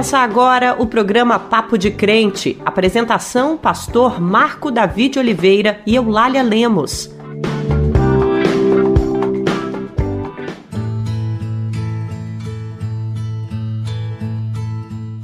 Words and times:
Começa 0.00 0.18
agora 0.20 0.76
o 0.78 0.86
programa 0.86 1.38
Papo 1.38 1.76
de 1.76 1.90
Crente. 1.90 2.58
Apresentação: 2.64 3.58
Pastor 3.58 4.18
Marco 4.18 4.70
David 4.70 5.18
Oliveira 5.18 5.82
e 5.86 5.94
Eulália 5.94 6.42
Lemos. 6.42 7.19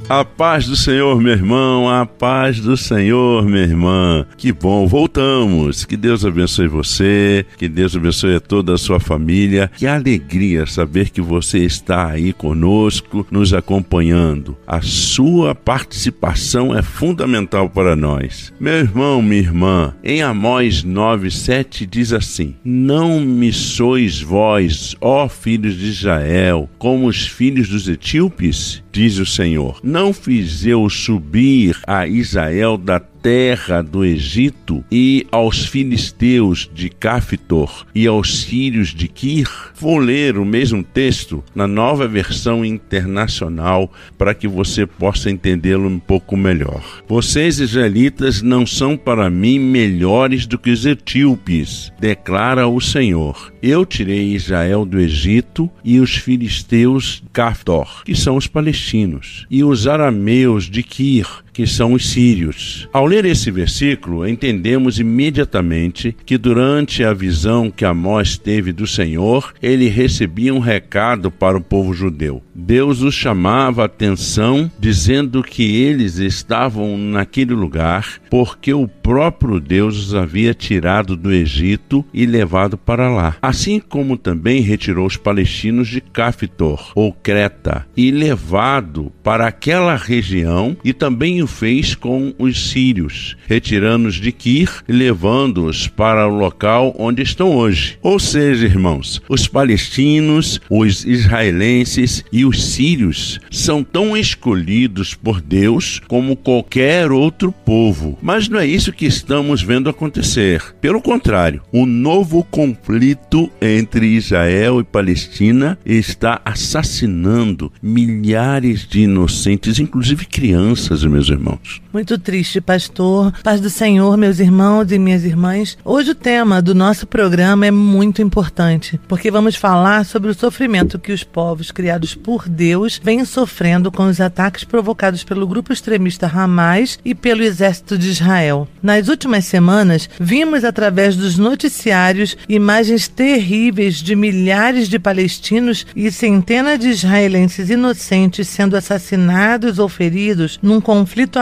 A 0.09 0.23
paz 0.23 0.65
do 0.65 0.75
Senhor, 0.77 1.19
meu 1.19 1.33
irmão, 1.33 1.89
a 1.89 2.05
paz 2.05 2.61
do 2.61 2.77
Senhor, 2.77 3.43
minha 3.43 3.63
irmã. 3.63 4.25
Que 4.37 4.53
bom, 4.53 4.87
voltamos. 4.87 5.83
Que 5.83 5.97
Deus 5.97 6.23
abençoe 6.23 6.69
você, 6.69 7.45
que 7.57 7.67
Deus 7.67 7.93
abençoe 7.93 8.35
a 8.35 8.39
toda 8.39 8.73
a 8.73 8.77
sua 8.77 9.01
família. 9.01 9.69
Que 9.75 9.85
alegria 9.85 10.65
saber 10.65 11.09
que 11.09 11.19
você 11.19 11.59
está 11.59 12.07
aí 12.07 12.31
conosco, 12.31 13.27
nos 13.29 13.53
acompanhando. 13.53 14.55
A 14.65 14.79
sua 14.81 15.53
participação 15.53 16.73
é 16.73 16.81
fundamental 16.81 17.69
para 17.69 17.93
nós. 17.93 18.53
Meu 18.57 18.75
irmão, 18.75 19.21
minha 19.21 19.41
irmã, 19.41 19.93
em 20.01 20.21
Amós 20.21 20.85
9:7 20.85 21.85
diz 21.85 22.13
assim: 22.13 22.55
Não 22.63 23.19
me 23.19 23.51
sois 23.51 24.21
vós, 24.21 24.95
ó 25.01 25.27
filhos 25.27 25.75
de 25.75 25.87
Israel, 25.87 26.69
como 26.77 27.07
os 27.07 27.27
filhos 27.27 27.67
dos 27.67 27.89
etíopes, 27.89 28.81
diz 28.89 29.17
o 29.19 29.25
Senhor. 29.25 29.79
Não 29.83 29.96
fiz 30.13 30.65
eu 30.65 30.87
subir 30.89 31.79
a 31.87 32.05
Israel 32.05 32.77
da 32.77 32.99
terra 33.27 33.81
do 33.81 34.05
Egito 34.05 34.85
e 34.89 35.27
aos 35.29 35.65
filisteus 35.65 36.71
de 36.73 36.87
Cafitor 36.87 37.85
e 37.93 38.07
aos 38.07 38.43
sírios 38.43 38.95
de 38.95 39.09
Kir. 39.09 39.49
Vou 39.75 39.97
ler 39.97 40.37
o 40.37 40.45
mesmo 40.45 40.81
texto 40.81 41.43
na 41.53 41.67
nova 41.67 42.07
versão 42.07 42.63
internacional 42.63 43.91
para 44.17 44.33
que 44.33 44.47
você 44.47 44.85
possa 44.85 45.29
entendê-lo 45.29 45.89
um 45.89 45.99
pouco 45.99 46.37
melhor. 46.37 47.03
Vocês, 47.05 47.59
israelitas, 47.59 48.41
não 48.41 48.65
são 48.65 48.95
para 48.95 49.29
mim 49.29 49.59
melhores 49.59 50.45
do 50.45 50.57
que 50.57 50.69
os 50.69 50.85
etíopes, 50.85 51.91
declara 51.99 52.65
o 52.65 52.79
Senhor. 52.79 53.51
Eu 53.61 53.85
tirei 53.85 54.35
Israel 54.35 54.85
do 54.85 55.01
Egito 55.01 55.69
e 55.83 55.99
os 55.99 56.15
filisteus 56.15 57.21
Cafitor, 57.33 58.05
que 58.05 58.15
são 58.15 58.37
os 58.37 58.47
palestinos, 58.47 59.45
e 59.51 59.65
os 59.65 59.85
arameus 59.85 60.69
de 60.69 60.81
Kir, 60.81 61.27
que 61.57 61.65
são 61.65 61.93
os 61.93 62.11
sírios. 62.11 62.87
Ao 62.93 63.03
ler 63.03 63.25
esse 63.25 63.49
versículo, 63.49 64.27
entendemos 64.27 64.99
imediatamente 64.99 66.15
que 66.23 66.37
durante 66.37 67.03
a 67.03 67.11
visão 67.13 67.71
que 67.71 67.83
Amós 67.83 68.37
teve 68.37 68.71
do 68.71 68.85
Senhor, 68.85 69.55
ele 69.59 69.89
recebia 69.89 70.53
um 70.53 70.59
recado 70.59 71.31
para 71.31 71.57
o 71.57 71.61
povo 71.61 71.95
judeu. 71.95 72.43
Deus 72.53 73.01
os 73.01 73.15
chamava 73.15 73.81
a 73.81 73.85
atenção, 73.85 74.69
dizendo 74.79 75.41
que 75.41 75.77
eles 75.77 76.19
estavam 76.19 76.95
naquele 76.95 77.55
lugar 77.55 78.19
porque 78.29 78.71
o 78.71 78.87
próprio 78.87 79.59
Deus 79.59 79.97
os 79.97 80.13
havia 80.13 80.53
tirado 80.53 81.17
do 81.17 81.33
Egito 81.33 82.05
e 82.13 82.27
levado 82.27 82.77
para 82.77 83.09
lá. 83.09 83.35
Assim 83.41 83.79
como 83.79 84.15
também 84.15 84.61
retirou 84.61 85.07
os 85.07 85.17
palestinos 85.17 85.87
de 85.87 86.01
Cafitor, 86.01 86.91
ou 86.93 87.11
Creta, 87.11 87.87
e 87.97 88.11
levado 88.11 89.11
para 89.23 89.47
aquela 89.47 89.95
região 89.95 90.77
e 90.83 90.93
também 90.93 91.46
fez 91.47 91.95
com 91.95 92.33
os 92.37 92.69
sírios, 92.69 93.35
retirando-os 93.47 94.15
de 94.15 94.31
Kir 94.31 94.83
e 94.87 94.91
levando-os 94.91 95.87
para 95.87 96.27
o 96.27 96.37
local 96.37 96.95
onde 96.97 97.21
estão 97.21 97.55
hoje. 97.55 97.97
Ou 98.01 98.19
seja, 98.19 98.65
irmãos, 98.65 99.21
os 99.29 99.47
palestinos, 99.47 100.59
os 100.69 101.05
israelenses 101.05 102.23
e 102.31 102.45
os 102.45 102.63
sírios 102.63 103.39
são 103.49 103.83
tão 103.83 104.15
escolhidos 104.15 105.13
por 105.13 105.41
Deus 105.41 106.01
como 106.07 106.35
qualquer 106.35 107.11
outro 107.11 107.51
povo. 107.51 108.17
Mas 108.21 108.47
não 108.49 108.59
é 108.59 108.65
isso 108.65 108.93
que 108.93 109.05
estamos 109.05 109.61
vendo 109.61 109.89
acontecer. 109.89 110.75
Pelo 110.81 111.01
contrário, 111.01 111.61
o 111.71 111.85
novo 111.85 112.43
conflito 112.43 113.49
entre 113.61 114.07
Israel 114.07 114.79
e 114.79 114.83
Palestina 114.83 115.77
está 115.85 116.41
assassinando 116.43 117.71
milhares 117.81 118.87
de 118.87 119.01
inocentes, 119.01 119.79
inclusive 119.79 120.25
crianças, 120.25 121.03
meus 121.03 121.29
irmãos 121.29 121.36
irmãos. 121.37 121.81
Muito 121.97 122.19
triste, 122.19 122.61
pastor. 122.61 123.33
Paz 123.41 123.59
do 123.59 123.71
Senhor, 123.71 124.15
meus 124.17 124.37
irmãos 124.37 124.91
e 124.91 124.99
minhas 124.99 125.23
irmãs. 125.23 125.75
Hoje 125.83 126.11
o 126.11 126.15
tema 126.15 126.61
do 126.61 126.75
nosso 126.75 127.07
programa 127.07 127.65
é 127.65 127.71
muito 127.71 128.21
importante, 128.21 129.01
porque 129.07 129.31
vamos 129.31 129.55
falar 129.55 130.05
sobre 130.05 130.29
o 130.29 130.33
sofrimento 130.35 130.99
que 130.99 131.11
os 131.11 131.23
povos 131.23 131.71
criados 131.71 132.13
por 132.13 132.47
Deus 132.47 133.01
vêm 133.03 133.25
sofrendo 133.25 133.91
com 133.91 134.05
os 134.05 134.21
ataques 134.21 134.63
provocados 134.63 135.23
pelo 135.23 135.47
grupo 135.47 135.73
extremista 135.73 136.27
Hamas 136.27 136.99
e 137.03 137.15
pelo 137.15 137.41
exército 137.41 137.97
de 137.97 138.09
Israel. 138.11 138.67
Nas 138.79 139.07
últimas 139.07 139.45
semanas, 139.45 140.07
vimos 140.19 140.63
através 140.63 141.15
dos 141.15 141.39
noticiários 141.39 142.37
imagens 142.47 143.07
terríveis 143.07 143.95
de 143.95 144.15
milhares 144.15 144.87
de 144.87 144.99
palestinos 144.99 145.83
e 145.95 146.11
centenas 146.11 146.77
de 146.77 146.89
israelenses 146.89 147.71
inocentes 147.71 148.47
sendo 148.47 148.77
assassinados 148.77 149.79
ou 149.79 149.89
feridos 149.89 150.59
num 150.61 150.79
conflito 150.79 151.07
conflito 151.07 151.39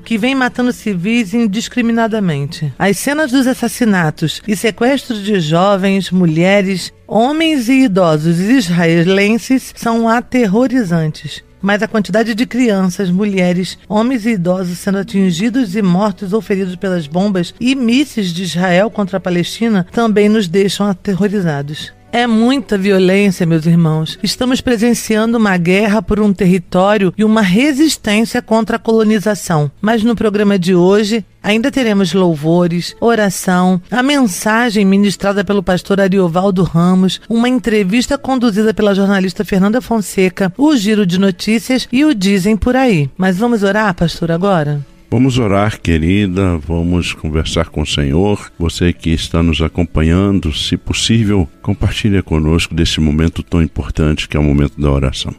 que 0.00 0.18
vem 0.18 0.34
matando 0.34 0.72
civis 0.72 1.34
indiscriminadamente. 1.34 2.72
As 2.78 2.98
cenas 2.98 3.30
dos 3.30 3.46
assassinatos 3.46 4.42
e 4.46 4.56
sequestros 4.56 5.22
de 5.22 5.40
jovens, 5.40 6.10
mulheres, 6.10 6.92
homens 7.06 7.68
e 7.68 7.84
idosos 7.84 8.38
israelenses 8.38 9.72
são 9.76 10.08
aterrorizantes 10.08 11.42
mas 11.62 11.80
a 11.80 11.86
quantidade 11.86 12.34
de 12.34 12.44
crianças, 12.44 13.08
mulheres, 13.08 13.78
homens 13.88 14.26
e 14.26 14.30
idosos 14.30 14.78
sendo 14.78 14.98
atingidos 14.98 15.76
e 15.76 15.80
mortos 15.80 16.32
ou 16.32 16.42
feridos 16.42 16.74
pelas 16.74 17.06
bombas 17.06 17.54
e 17.60 17.76
mísseis 17.76 18.32
de 18.32 18.42
Israel 18.42 18.90
contra 18.90 19.18
a 19.18 19.20
Palestina 19.20 19.86
também 19.92 20.28
nos 20.28 20.48
deixam 20.48 20.88
aterrorizados. 20.88 21.92
É 22.12 22.26
muita 22.26 22.76
violência, 22.76 23.46
meus 23.46 23.64
irmãos. 23.64 24.18
Estamos 24.22 24.60
presenciando 24.60 25.38
uma 25.38 25.56
guerra 25.56 26.02
por 26.02 26.20
um 26.20 26.30
território 26.30 27.14
e 27.16 27.24
uma 27.24 27.40
resistência 27.40 28.42
contra 28.42 28.76
a 28.76 28.78
colonização. 28.78 29.70
Mas 29.80 30.04
no 30.04 30.14
programa 30.14 30.58
de 30.58 30.74
hoje, 30.74 31.24
Ainda 31.44 31.72
teremos 31.72 32.14
louvores, 32.14 32.94
oração, 33.00 33.82
a 33.90 34.00
mensagem 34.00 34.84
ministrada 34.84 35.44
pelo 35.44 35.60
pastor 35.60 36.00
Ariovaldo 36.00 36.62
Ramos, 36.62 37.20
uma 37.28 37.48
entrevista 37.48 38.16
conduzida 38.16 38.72
pela 38.72 38.94
jornalista 38.94 39.44
Fernanda 39.44 39.80
Fonseca, 39.80 40.52
o 40.56 40.76
giro 40.76 41.04
de 41.04 41.18
notícias 41.18 41.88
e 41.90 42.04
o 42.04 42.14
Dizem 42.14 42.56
por 42.56 42.76
aí. 42.76 43.10
Mas 43.18 43.38
vamos 43.38 43.64
orar, 43.64 43.92
pastor, 43.92 44.30
agora? 44.30 44.86
Vamos 45.12 45.38
orar, 45.38 45.78
querida, 45.78 46.56
vamos 46.56 47.12
conversar 47.12 47.68
com 47.68 47.82
o 47.82 47.86
Senhor. 47.86 48.50
Você 48.58 48.94
que 48.94 49.10
está 49.10 49.42
nos 49.42 49.60
acompanhando, 49.60 50.54
se 50.54 50.74
possível, 50.74 51.46
compartilhe 51.60 52.22
conosco 52.22 52.74
desse 52.74 52.98
momento 52.98 53.42
tão 53.42 53.62
importante 53.62 54.26
que 54.26 54.38
é 54.38 54.40
o 54.40 54.42
momento 54.42 54.80
da 54.80 54.90
oração. 54.90 55.34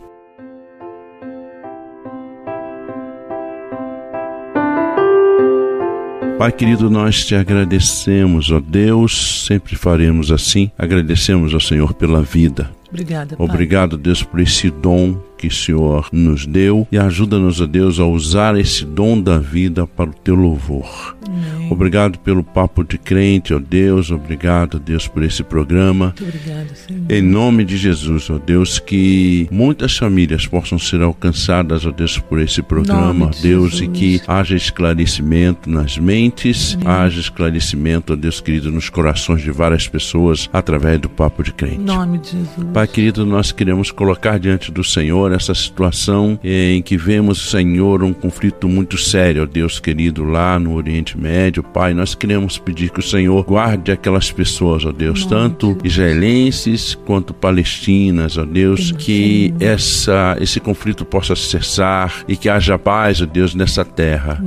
Pai 6.38 6.52
querido, 6.52 6.88
nós 6.88 7.26
te 7.26 7.34
agradecemos, 7.34 8.52
ó 8.52 8.60
Deus, 8.60 9.44
sempre 9.48 9.76
faremos 9.76 10.32
assim. 10.32 10.70
Agradecemos 10.78 11.52
ao 11.52 11.60
Senhor 11.60 11.96
pela 11.96 12.22
vida. 12.22 12.70
Obrigada, 12.94 13.36
Pai. 13.36 13.46
Obrigado, 13.46 13.98
Deus, 13.98 14.22
por 14.22 14.40
esse 14.40 14.70
dom 14.70 15.20
que 15.36 15.48
o 15.48 15.52
Senhor 15.52 16.08
nos 16.14 16.46
deu 16.46 16.88
e 16.92 16.98
ajuda-nos, 16.98 17.60
Deus, 17.68 18.00
a 18.00 18.06
usar 18.06 18.58
esse 18.58 18.86
dom 18.86 19.20
da 19.20 19.40
vida 19.40 19.86
para 19.86 20.10
o 20.10 20.14
teu 20.14 20.36
louvor. 20.36 21.18
Amém. 21.28 21.70
Obrigado 21.70 22.20
pelo 22.20 22.44
papo 22.44 22.84
de 22.84 22.98
crente, 22.98 23.54
ó 23.54 23.60
Deus. 23.60 24.12
Obrigado, 24.12 24.80
Deus, 24.80 25.08
por 25.08 25.24
esse 25.24 25.44
programa. 25.44 26.06
Muito 26.06 26.24
obrigado, 26.24 26.76
Senhor. 26.76 27.04
Em 27.10 27.22
nome 27.22 27.66
de 27.66 27.78
Jesus, 27.78 28.30
ó 28.30 28.38
Deus, 28.38 28.80
que 28.80 29.48
muitas 29.52 29.98
famílias 29.98 30.46
possam 30.46 30.78
ser 30.78 31.02
alcançadas, 31.02 31.86
ó 31.86 31.92
Deus, 31.92 32.18
por 32.20 32.40
esse 32.40 32.62
programa, 32.62 33.26
ó 33.26 33.42
Deus, 33.42 33.72
Jesus. 33.72 33.82
e 33.82 33.88
que 33.88 34.22
haja 34.28 34.56
esclarecimento 34.56 35.70
nas 35.70 35.98
mentes, 35.98 36.76
Amém. 36.76 36.88
haja 36.88 37.20
esclarecimento, 37.20 38.14
ó 38.14 38.16
Deus 38.16 38.40
querido, 38.40 38.72
nos 38.72 38.90
corações 38.90 39.42
de 39.42 39.52
várias 39.52 39.88
pessoas 39.88 40.50
através 40.54 41.00
do 41.02 41.10
papo 41.10 41.44
de 41.44 41.52
crente. 41.52 41.76
Em 41.76 41.80
nome 41.80 42.20
de 42.20 42.32
Jesus. 42.32 42.68
Pai 42.74 42.83
querido, 42.88 43.26
nós 43.26 43.52
queremos 43.52 43.92
colocar 43.92 44.40
diante 44.40 44.72
do 44.72 44.84
Senhor 44.84 45.32
essa 45.32 45.54
situação 45.54 46.40
em 46.44 46.82
que 46.82 46.98
vemos, 46.98 47.50
Senhor, 47.50 48.04
um 48.04 48.14
conflito 48.14 48.68
muito 48.68 48.98
sério, 48.98 49.46
Deus 49.46 49.80
querido, 49.80 50.24
lá 50.24 50.58
no 50.60 50.74
Oriente 50.74 51.18
Médio. 51.18 51.64
Pai, 51.64 51.94
nós 51.94 52.16
queremos 52.16 52.58
pedir 52.58 52.90
que 52.90 53.00
o 53.00 53.04
Senhor 53.04 53.44
guarde 53.44 53.92
aquelas 53.92 54.32
pessoas, 54.32 54.86
ó 54.86 54.92
Deus, 54.92 55.26
tanto 55.26 55.78
israelenses 55.84 56.96
quanto 57.06 57.34
palestinas, 57.34 58.38
ó 58.38 58.46
Deus, 58.46 58.92
que 58.92 59.54
essa, 59.60 60.38
esse 60.40 60.60
conflito 60.60 61.06
possa 61.06 61.36
cessar 61.36 62.24
e 62.28 62.36
que 62.36 62.50
haja 62.50 62.78
paz, 62.78 63.22
ó 63.22 63.26
Deus, 63.26 63.56
nessa 63.56 63.86
terra. 63.86 64.40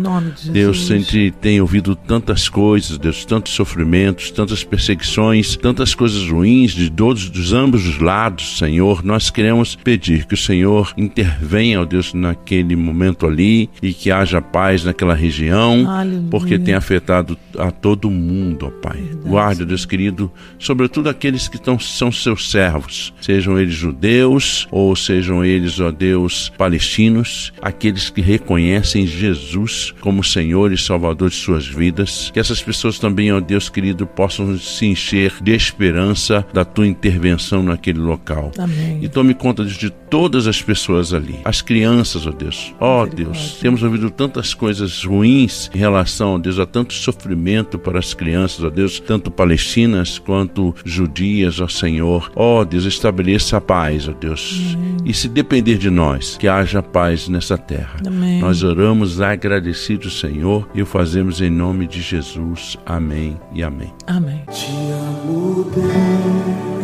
Deus, 0.52 0.90
a 0.90 0.98
gente 0.98 1.32
tem 1.40 1.60
ouvido 1.60 1.94
tantas 1.94 2.48
coisas, 2.48 2.98
Deus, 2.98 3.24
tantos 3.24 3.52
sofrimentos, 3.52 4.30
tantas 4.30 4.64
perseguições, 4.64 5.56
tantas 5.56 5.94
coisas 5.94 6.28
ruins 6.28 6.72
de 6.72 6.90
todos, 6.90 7.30
dos 7.30 7.52
ambos 7.52 7.86
os 7.86 7.98
lados 7.98 8.25
Senhor, 8.42 9.04
nós 9.04 9.30
queremos 9.30 9.74
pedir 9.76 10.26
que 10.26 10.34
o 10.34 10.36
Senhor 10.36 10.92
intervenha, 10.96 11.80
ó 11.80 11.84
Deus, 11.84 12.12
naquele 12.14 12.76
momento 12.76 13.26
ali 13.26 13.68
e 13.82 13.92
que 13.92 14.10
haja 14.10 14.40
paz 14.40 14.84
naquela 14.84 15.14
região, 15.14 15.88
Aleluia. 15.88 16.28
porque 16.30 16.58
tem 16.58 16.74
afetado 16.74 17.38
a 17.58 17.70
todo 17.70 18.10
mundo, 18.10 18.66
ó 18.66 18.70
Pai. 18.70 18.96
Verdade. 18.96 19.28
Guarde, 19.28 19.64
Deus 19.64 19.84
querido, 19.84 20.30
sobretudo 20.58 21.08
aqueles 21.08 21.48
que 21.48 21.56
estão, 21.56 21.78
são 21.78 22.10
seus 22.10 22.50
servos, 22.50 23.12
sejam 23.20 23.58
eles 23.58 23.74
judeus 23.74 24.66
ou 24.70 24.94
sejam 24.96 25.44
eles, 25.44 25.80
ó 25.80 25.90
Deus, 25.90 26.52
palestinos, 26.56 27.52
aqueles 27.60 28.10
que 28.10 28.20
reconhecem 28.20 29.06
Jesus 29.06 29.94
como 30.00 30.24
Senhor 30.24 30.72
e 30.72 30.78
Salvador 30.78 31.30
de 31.30 31.36
suas 31.36 31.66
vidas, 31.66 32.30
que 32.32 32.40
essas 32.40 32.62
pessoas 32.62 32.98
também, 32.98 33.32
ó 33.32 33.40
Deus 33.40 33.68
querido, 33.68 34.06
possam 34.06 34.58
se 34.58 34.86
encher 34.86 35.32
de 35.42 35.52
esperança 35.52 36.46
da 36.52 36.64
tua 36.64 36.86
intervenção 36.86 37.62
naquele 37.62 37.98
local. 37.98 38.15
Amém. 38.58 38.98
E 39.02 39.08
tome 39.08 39.34
conta 39.34 39.64
de 39.64 39.90
todas 39.90 40.46
as 40.46 40.62
pessoas 40.62 41.12
ali, 41.12 41.38
as 41.44 41.60
crianças, 41.62 42.26
ó 42.26 42.30
Deus. 42.30 42.74
Ó 42.80 43.06
Deus, 43.06 43.58
temos 43.60 43.82
ouvido 43.82 44.10
tantas 44.10 44.54
coisas 44.54 45.04
ruins 45.04 45.70
em 45.74 45.78
relação, 45.78 46.34
ó 46.34 46.38
Deus, 46.38 46.58
a 46.58 46.66
tanto 46.66 46.94
sofrimento 46.94 47.78
para 47.78 47.98
as 47.98 48.14
crianças, 48.14 48.64
ó 48.64 48.70
Deus, 48.70 49.00
tanto 49.00 49.30
palestinas 49.30 50.18
quanto 50.18 50.74
judias, 50.84 51.60
ó 51.60 51.68
Senhor. 51.68 52.30
Ó 52.34 52.64
Deus, 52.64 52.84
estabeleça 52.84 53.56
a 53.56 53.60
paz, 53.60 54.08
ó 54.08 54.12
Deus. 54.12 54.74
Amém. 54.74 54.96
E 55.04 55.14
se 55.14 55.28
depender 55.28 55.78
de 55.78 55.88
nós, 55.88 56.36
que 56.36 56.48
haja 56.48 56.82
paz 56.82 57.28
nessa 57.28 57.56
terra. 57.56 58.00
Amém. 58.04 58.40
Nós 58.40 58.64
oramos 58.64 59.20
agradecidos, 59.20 60.18
Senhor, 60.18 60.68
e 60.74 60.82
o 60.82 60.86
fazemos 60.86 61.40
em 61.40 61.50
nome 61.50 61.86
de 61.86 62.02
Jesus. 62.02 62.76
Amém 62.84 63.38
e 63.52 63.62
amém. 63.62 63.92
Amém. 64.06 64.42
Te 64.50 64.72
amo, 64.90 65.70
Deus. 65.72 66.75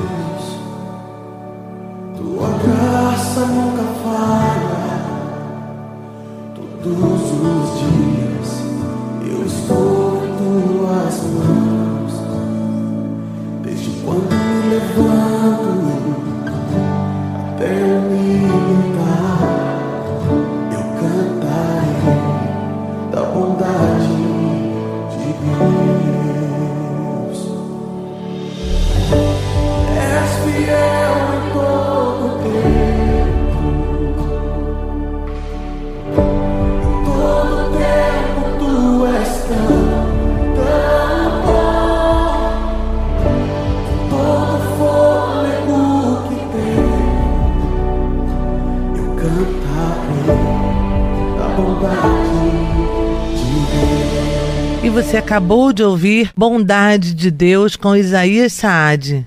E 54.82 54.88
você 54.88 55.16
acabou 55.16 55.72
de 55.72 55.82
ouvir 55.82 56.30
Bondade 56.36 57.14
de 57.14 57.30
Deus 57.30 57.76
com 57.76 57.94
Isaías 57.94 58.52
Saad. 58.52 59.24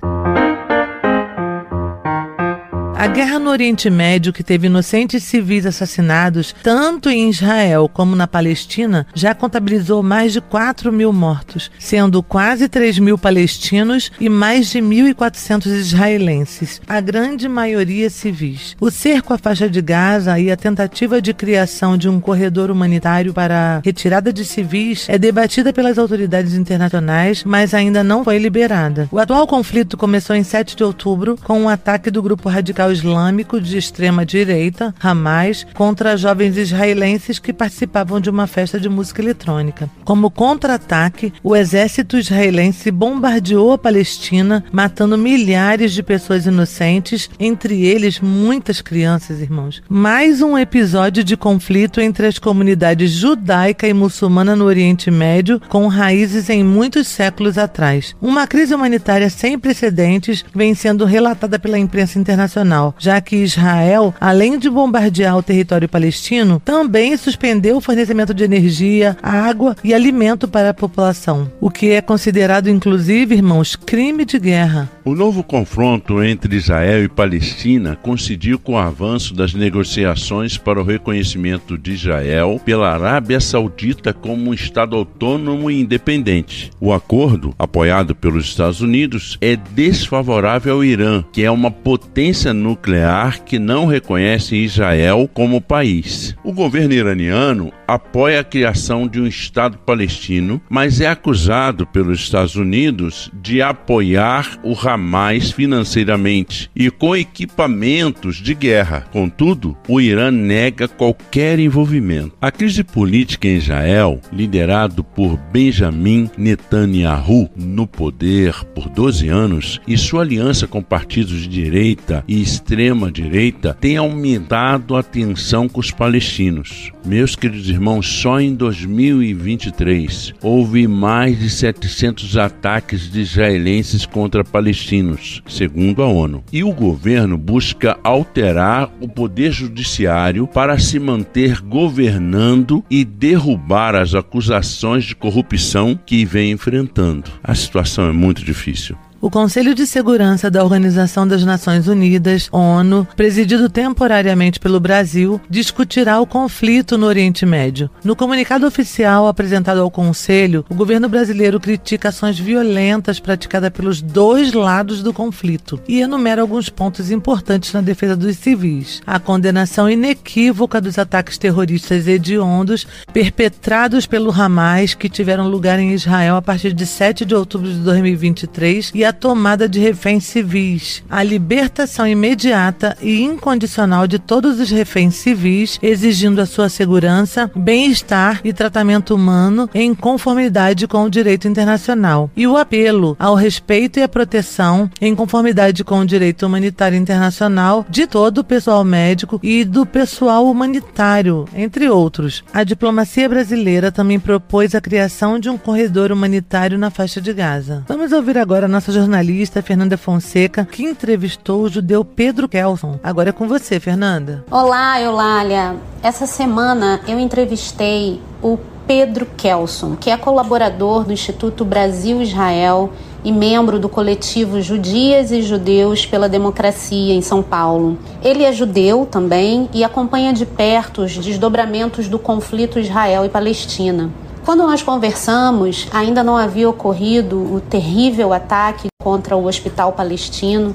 A 2.98 3.08
guerra 3.08 3.38
no 3.38 3.50
Oriente 3.50 3.90
Médio, 3.90 4.32
que 4.32 4.42
teve 4.42 4.68
inocentes 4.68 5.22
civis 5.22 5.66
assassinados 5.66 6.54
tanto 6.62 7.10
em 7.10 7.28
Israel 7.28 7.90
como 7.92 8.16
na 8.16 8.26
Palestina, 8.26 9.06
já 9.14 9.34
contabilizou 9.34 10.02
mais 10.02 10.32
de 10.32 10.40
4 10.40 10.90
mil 10.90 11.12
mortos, 11.12 11.70
sendo 11.78 12.22
quase 12.22 12.70
3 12.70 12.98
mil 12.98 13.18
palestinos 13.18 14.10
e 14.18 14.30
mais 14.30 14.70
de 14.70 14.78
1.400 14.78 15.66
israelenses, 15.66 16.80
a 16.88 16.98
grande 16.98 17.46
maioria 17.50 18.08
civis. 18.08 18.74
O 18.80 18.90
cerco 18.90 19.34
à 19.34 19.38
faixa 19.38 19.68
de 19.68 19.82
Gaza 19.82 20.40
e 20.40 20.50
a 20.50 20.56
tentativa 20.56 21.20
de 21.20 21.34
criação 21.34 21.98
de 21.98 22.08
um 22.08 22.18
corredor 22.18 22.70
humanitário 22.70 23.34
para 23.34 23.76
a 23.76 23.80
retirada 23.84 24.32
de 24.32 24.42
civis 24.42 25.06
é 25.06 25.18
debatida 25.18 25.70
pelas 25.70 25.98
autoridades 25.98 26.54
internacionais, 26.54 27.44
mas 27.44 27.74
ainda 27.74 28.02
não 28.02 28.24
foi 28.24 28.38
liberada. 28.38 29.06
O 29.12 29.18
atual 29.18 29.46
conflito 29.46 29.98
começou 29.98 30.34
em 30.34 30.42
7 30.42 30.74
de 30.74 30.82
outubro 30.82 31.36
com 31.44 31.60
um 31.60 31.68
ataque 31.68 32.10
do 32.10 32.22
grupo 32.22 32.48
radical 32.48 32.85
islâmico 32.90 33.60
de 33.60 33.78
extrema 33.78 34.24
direita, 34.24 34.94
Hamas, 35.00 35.66
contra 35.74 36.16
jovens 36.16 36.56
israelenses 36.56 37.38
que 37.38 37.52
participavam 37.52 38.20
de 38.20 38.30
uma 38.30 38.46
festa 38.46 38.78
de 38.78 38.88
música 38.88 39.22
eletrônica. 39.22 39.90
Como 40.04 40.30
contra-ataque, 40.30 41.32
o 41.42 41.54
exército 41.56 42.18
israelense 42.18 42.90
bombardeou 42.90 43.72
a 43.72 43.78
Palestina, 43.78 44.64
matando 44.70 45.18
milhares 45.18 45.92
de 45.92 46.02
pessoas 46.02 46.46
inocentes, 46.46 47.30
entre 47.38 47.84
eles 47.84 48.20
muitas 48.20 48.80
crianças, 48.80 49.40
irmãos. 49.40 49.82
Mais 49.88 50.42
um 50.42 50.56
episódio 50.56 51.24
de 51.24 51.36
conflito 51.36 52.00
entre 52.00 52.26
as 52.26 52.38
comunidades 52.38 53.10
judaica 53.10 53.88
e 53.88 53.92
muçulmana 53.92 54.54
no 54.54 54.64
Oriente 54.64 55.10
Médio, 55.10 55.60
com 55.68 55.86
raízes 55.86 56.50
em 56.50 56.62
muitos 56.62 57.08
séculos 57.08 57.58
atrás. 57.58 58.14
Uma 58.20 58.46
crise 58.46 58.74
humanitária 58.74 59.30
sem 59.30 59.58
precedentes 59.58 60.44
vem 60.54 60.74
sendo 60.74 61.04
relatada 61.04 61.58
pela 61.58 61.78
imprensa 61.78 62.18
internacional, 62.18 62.75
já 62.98 63.20
que 63.20 63.36
Israel, 63.36 64.14
além 64.20 64.58
de 64.58 64.68
bombardear 64.68 65.36
o 65.36 65.42
território 65.42 65.88
palestino, 65.88 66.60
também 66.64 67.16
suspendeu 67.16 67.76
o 67.76 67.80
fornecimento 67.80 68.34
de 68.34 68.44
energia, 68.44 69.16
água 69.22 69.76
e 69.82 69.94
alimento 69.94 70.48
para 70.48 70.70
a 70.70 70.74
população, 70.74 71.50
o 71.60 71.70
que 71.70 71.90
é 71.90 72.00
considerado, 72.00 72.68
inclusive, 72.68 73.34
irmãos, 73.34 73.76
crime 73.76 74.24
de 74.24 74.38
guerra. 74.38 74.90
O 75.04 75.14
novo 75.14 75.42
confronto 75.42 76.22
entre 76.22 76.56
Israel 76.56 77.04
e 77.04 77.08
Palestina 77.08 77.96
coincidiu 77.96 78.58
com 78.58 78.72
o 78.72 78.78
avanço 78.78 79.34
das 79.34 79.54
negociações 79.54 80.58
para 80.58 80.80
o 80.80 80.84
reconhecimento 80.84 81.78
de 81.78 81.92
Israel 81.92 82.60
pela 82.64 82.92
Arábia 82.92 83.40
Saudita 83.40 84.12
como 84.12 84.50
um 84.50 84.54
Estado 84.54 84.96
autônomo 84.96 85.70
e 85.70 85.80
independente. 85.80 86.70
O 86.80 86.92
acordo, 86.92 87.54
apoiado 87.58 88.14
pelos 88.14 88.46
Estados 88.46 88.80
Unidos, 88.80 89.38
é 89.40 89.56
desfavorável 89.56 90.74
ao 90.74 90.84
Irã, 90.84 91.24
que 91.32 91.44
é 91.44 91.50
uma 91.50 91.70
potência 91.70 92.52
nuclear 92.66 93.42
que 93.42 93.58
não 93.58 93.86
reconhece 93.86 94.56
Israel 94.56 95.28
como 95.32 95.60
país. 95.60 96.34
O 96.42 96.52
governo 96.52 96.94
iraniano 96.94 97.72
apoia 97.86 98.40
a 98.40 98.44
criação 98.44 99.06
de 99.06 99.20
um 99.20 99.26
Estado 99.26 99.78
palestino, 99.78 100.60
mas 100.68 101.00
é 101.00 101.06
acusado 101.06 101.86
pelos 101.86 102.20
Estados 102.20 102.56
Unidos 102.56 103.30
de 103.40 103.62
apoiar 103.62 104.58
o 104.62 104.74
Hamas 104.74 105.50
financeiramente 105.50 106.70
e 106.74 106.90
com 106.90 107.14
equipamentos 107.14 108.36
de 108.36 108.54
guerra. 108.54 109.06
Contudo, 109.12 109.76
o 109.88 110.00
Irã 110.00 110.30
nega 110.30 110.88
qualquer 110.88 111.58
envolvimento. 111.58 112.32
A 112.40 112.50
crise 112.50 112.82
política 112.82 113.46
em 113.46 113.56
Israel, 113.56 114.20
liderado 114.32 115.04
por 115.04 115.36
Benjamin 115.52 116.28
Netanyahu 116.36 117.48
no 117.56 117.86
poder 117.86 118.54
por 118.74 118.88
12 118.88 119.28
anos, 119.28 119.80
e 119.86 119.96
sua 119.96 120.22
aliança 120.22 120.66
com 120.66 120.82
partidos 120.82 121.42
de 121.42 121.48
direita 121.48 122.24
e 122.26 122.40
extrema 122.56 123.12
direita, 123.12 123.76
tem 123.80 123.96
aumentado 123.96 124.96
a 124.96 125.02
tensão 125.02 125.68
com 125.68 125.80
os 125.80 125.90
palestinos. 125.90 126.90
Meus 127.04 127.36
queridos 127.36 127.68
irmãos, 127.68 128.06
só 128.06 128.40
em 128.40 128.54
2023 128.54 130.34
houve 130.42 130.88
mais 130.88 131.38
de 131.38 131.50
700 131.50 132.36
ataques 132.36 133.10
de 133.10 133.20
israelenses 133.20 134.06
contra 134.06 134.42
palestinos, 134.42 135.42
segundo 135.46 136.02
a 136.02 136.06
ONU. 136.06 136.42
E 136.52 136.64
o 136.64 136.72
governo 136.72 137.36
busca 137.36 137.98
alterar 138.02 138.90
o 139.00 139.08
poder 139.08 139.52
judiciário 139.52 140.46
para 140.46 140.78
se 140.78 140.98
manter 140.98 141.60
governando 141.60 142.82
e 142.90 143.04
derrubar 143.04 143.94
as 143.94 144.14
acusações 144.14 145.04
de 145.04 145.14
corrupção 145.14 145.98
que 146.04 146.24
vem 146.24 146.52
enfrentando. 146.52 147.30
A 147.42 147.54
situação 147.54 148.08
é 148.08 148.12
muito 148.12 148.44
difícil. 148.44 148.96
O 149.18 149.30
Conselho 149.30 149.74
de 149.74 149.86
Segurança 149.86 150.50
da 150.50 150.62
Organização 150.62 151.26
das 151.26 151.42
Nações 151.42 151.88
Unidas, 151.88 152.50
ONU, 152.52 153.08
presidido 153.16 153.70
temporariamente 153.70 154.60
pelo 154.60 154.78
Brasil, 154.78 155.40
discutirá 155.48 156.20
o 156.20 156.26
conflito 156.26 156.98
no 156.98 157.06
Oriente 157.06 157.46
Médio. 157.46 157.88
No 158.04 158.14
comunicado 158.14 158.66
oficial 158.66 159.26
apresentado 159.26 159.80
ao 159.80 159.90
Conselho, 159.90 160.66
o 160.68 160.74
governo 160.74 161.08
brasileiro 161.08 161.58
critica 161.58 162.10
ações 162.10 162.38
violentas 162.38 163.18
praticadas 163.18 163.70
pelos 163.70 164.02
dois 164.02 164.52
lados 164.52 165.02
do 165.02 165.14
conflito 165.14 165.80
e 165.88 166.02
enumera 166.02 166.42
alguns 166.42 166.68
pontos 166.68 167.10
importantes 167.10 167.72
na 167.72 167.80
defesa 167.80 168.14
dos 168.14 168.36
civis. 168.36 169.00
A 169.06 169.18
condenação 169.18 169.88
inequívoca 169.88 170.78
dos 170.78 170.98
ataques 170.98 171.38
terroristas 171.38 172.06
hediondos 172.06 172.86
perpetrados 173.14 174.04
pelo 174.04 174.30
Hamas 174.30 174.92
que 174.92 175.08
tiveram 175.08 175.48
lugar 175.48 175.78
em 175.78 175.92
Israel 175.92 176.36
a 176.36 176.42
partir 176.42 176.74
de 176.74 176.84
7 176.84 177.24
de 177.24 177.34
outubro 177.34 177.72
de 177.72 177.78
2023 177.78 178.92
e 178.94 179.05
a 179.06 179.12
tomada 179.12 179.68
de 179.68 179.78
reféns 179.78 180.24
civis, 180.24 181.02
a 181.08 181.22
libertação 181.22 182.06
imediata 182.06 182.96
e 183.00 183.22
incondicional 183.22 184.06
de 184.06 184.18
todos 184.18 184.60
os 184.60 184.70
reféns 184.70 185.14
civis, 185.14 185.78
exigindo 185.82 186.40
a 186.40 186.46
sua 186.46 186.68
segurança, 186.68 187.50
bem-estar 187.54 188.40
e 188.44 188.52
tratamento 188.52 189.14
humano 189.14 189.70
em 189.72 189.94
conformidade 189.94 190.86
com 190.86 191.04
o 191.04 191.10
direito 191.10 191.46
internacional, 191.46 192.30
e 192.36 192.46
o 192.46 192.56
apelo 192.56 193.16
ao 193.18 193.34
respeito 193.34 193.98
e 193.98 194.02
à 194.02 194.08
proteção 194.08 194.90
em 195.00 195.14
conformidade 195.14 195.84
com 195.84 196.00
o 196.00 196.06
direito 196.06 196.46
humanitário 196.46 196.98
internacional 196.98 197.86
de 197.88 198.06
todo 198.06 198.38
o 198.38 198.44
pessoal 198.44 198.84
médico 198.84 199.38
e 199.42 199.64
do 199.64 199.86
pessoal 199.86 200.46
humanitário, 200.50 201.46
entre 201.54 201.88
outros. 201.88 202.42
A 202.52 202.64
diplomacia 202.64 203.28
brasileira 203.28 203.92
também 203.92 204.18
propôs 204.18 204.74
a 204.74 204.80
criação 204.80 205.38
de 205.38 205.48
um 205.48 205.56
corredor 205.56 206.10
humanitário 206.10 206.78
na 206.78 206.90
faixa 206.90 207.20
de 207.20 207.32
Gaza. 207.32 207.84
Vamos 207.88 208.12
ouvir 208.12 208.38
agora 208.38 208.66
a 208.66 208.68
nossa 208.68 208.92
jornalista 208.96 209.60
Fernanda 209.60 209.98
Fonseca, 209.98 210.64
que 210.64 210.82
entrevistou 210.82 211.62
o 211.62 211.68
judeu 211.68 212.02
Pedro 212.02 212.48
Kelson. 212.48 212.98
Agora 213.02 213.28
é 213.28 213.32
com 213.32 213.46
você, 213.46 213.78
Fernanda. 213.78 214.42
Olá, 214.50 214.98
Eulália. 214.98 215.76
Essa 216.02 216.26
semana 216.26 217.00
eu 217.06 217.18
entrevistei 217.18 218.22
o 218.42 218.58
Pedro 218.86 219.26
Kelson, 219.36 219.96
que 219.96 220.08
é 220.08 220.16
colaborador 220.16 221.04
do 221.04 221.12
Instituto 221.12 221.62
Brasil-Israel 221.62 222.90
e 223.22 223.30
membro 223.30 223.78
do 223.78 223.88
coletivo 223.88 224.62
Judias 224.62 225.30
e 225.30 225.42
Judeus 225.42 226.06
pela 226.06 226.28
Democracia 226.28 227.12
em 227.12 227.20
São 227.20 227.42
Paulo. 227.42 227.98
Ele 228.22 228.44
é 228.44 228.52
judeu 228.52 229.04
também 229.04 229.68
e 229.74 229.84
acompanha 229.84 230.32
de 230.32 230.46
perto 230.46 231.02
os 231.02 231.18
desdobramentos 231.18 232.08
do 232.08 232.18
conflito 232.18 232.78
Israel 232.78 233.26
e 233.26 233.28
Palestina. 233.28 234.10
Quando 234.46 234.64
nós 234.64 234.80
conversamos, 234.80 235.88
ainda 235.92 236.22
não 236.22 236.36
havia 236.36 236.70
ocorrido 236.70 237.36
o 237.52 237.60
terrível 237.60 238.32
ataque 238.32 238.86
contra 239.02 239.36
o 239.36 239.44
hospital 239.44 239.92
palestino, 239.92 240.72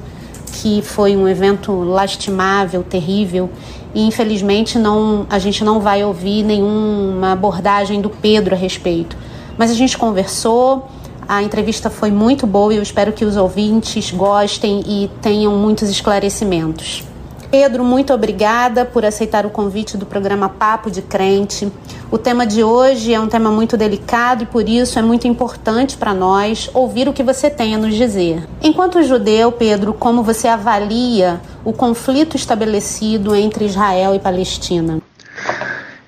que 0.52 0.82
foi 0.82 1.16
um 1.16 1.26
evento 1.26 1.72
lastimável, 1.72 2.82
terrível, 2.82 3.48
e 3.94 4.06
infelizmente 4.06 4.78
não, 4.78 5.26
a 5.30 5.38
gente 5.38 5.64
não 5.64 5.80
vai 5.80 6.04
ouvir 6.04 6.42
nenhuma 6.42 7.32
abordagem 7.32 8.02
do 8.02 8.10
Pedro 8.10 8.54
a 8.54 8.58
respeito. 8.58 9.16
Mas 9.56 9.70
a 9.70 9.74
gente 9.74 9.96
conversou, 9.96 10.86
a 11.26 11.42
entrevista 11.42 11.88
foi 11.88 12.10
muito 12.10 12.46
boa 12.46 12.74
e 12.74 12.76
eu 12.76 12.82
espero 12.82 13.10
que 13.10 13.24
os 13.24 13.38
ouvintes 13.38 14.10
gostem 14.10 14.82
e 14.86 15.10
tenham 15.22 15.56
muitos 15.56 15.88
esclarecimentos. 15.88 17.04
Pedro, 17.52 17.84
muito 17.84 18.14
obrigada 18.14 18.82
por 18.82 19.04
aceitar 19.04 19.44
o 19.44 19.50
convite 19.50 19.98
do 19.98 20.06
programa 20.06 20.48
Papo 20.48 20.90
de 20.90 21.02
Crente. 21.02 21.70
O 22.10 22.16
tema 22.16 22.46
de 22.46 22.64
hoje 22.64 23.12
é 23.12 23.20
um 23.20 23.28
tema 23.28 23.50
muito 23.50 23.76
delicado 23.76 24.44
e 24.44 24.46
por 24.46 24.66
isso 24.66 24.98
é 24.98 25.02
muito 25.02 25.28
importante 25.28 25.98
para 25.98 26.14
nós 26.14 26.70
ouvir 26.72 27.08
o 27.08 27.12
que 27.12 27.22
você 27.22 27.50
tem 27.50 27.74
a 27.74 27.78
nos 27.78 27.94
dizer. 27.94 28.42
Enquanto 28.62 29.02
judeu, 29.02 29.52
Pedro, 29.52 29.92
como 29.92 30.22
você 30.22 30.48
avalia 30.48 31.42
o 31.62 31.74
conflito 31.74 32.38
estabelecido 32.38 33.36
entre 33.36 33.66
Israel 33.66 34.14
e 34.14 34.18
Palestina? 34.18 35.02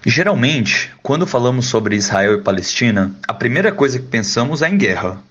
Geralmente, 0.07 0.93
quando 1.03 1.27
falamos 1.27 1.67
sobre 1.67 1.95
Israel 1.95 2.39
e 2.39 2.43
Palestina, 2.43 3.15
a 3.29 3.35
primeira 3.35 3.71
coisa 3.71 3.99
que 3.99 4.07
pensamos 4.07 4.63
é 4.63 4.71
em 4.71 4.79
guerra. 4.79 5.23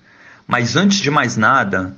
Mas 0.46 0.76
antes 0.76 0.98
de 0.98 1.10
mais 1.10 1.36
nada, 1.36 1.92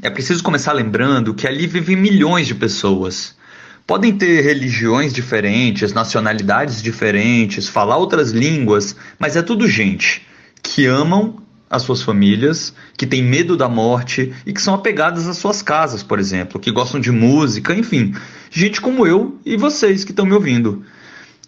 é 0.00 0.08
preciso 0.08 0.42
começar 0.42 0.72
lembrando 0.72 1.34
que 1.34 1.46
ali 1.46 1.66
vivem 1.66 1.96
milhões 1.96 2.46
de 2.46 2.54
pessoas. 2.54 3.36
Podem 3.86 4.16
ter 4.16 4.42
religiões 4.42 5.12
diferentes, 5.12 5.92
nacionalidades 5.92 6.82
diferentes, 6.82 7.68
falar 7.68 7.96
outras 7.96 8.30
línguas, 8.30 8.94
mas 9.18 9.36
é 9.36 9.42
tudo 9.42 9.66
gente 9.66 10.22
que 10.62 10.86
amam 10.86 11.42
as 11.68 11.82
suas 11.82 12.02
famílias, 12.02 12.74
que 12.96 13.06
têm 13.06 13.22
medo 13.22 13.56
da 13.56 13.68
morte 13.68 14.32
e 14.44 14.52
que 14.52 14.60
são 14.60 14.74
apegadas 14.74 15.26
às 15.26 15.38
suas 15.38 15.62
casas, 15.62 16.02
por 16.02 16.20
exemplo, 16.20 16.60
que 16.60 16.70
gostam 16.70 17.00
de 17.00 17.10
música, 17.10 17.74
enfim, 17.74 18.14
gente 18.50 18.80
como 18.80 19.06
eu 19.06 19.38
e 19.44 19.56
vocês 19.56 20.04
que 20.04 20.12
estão 20.12 20.26
me 20.26 20.34
ouvindo. 20.34 20.84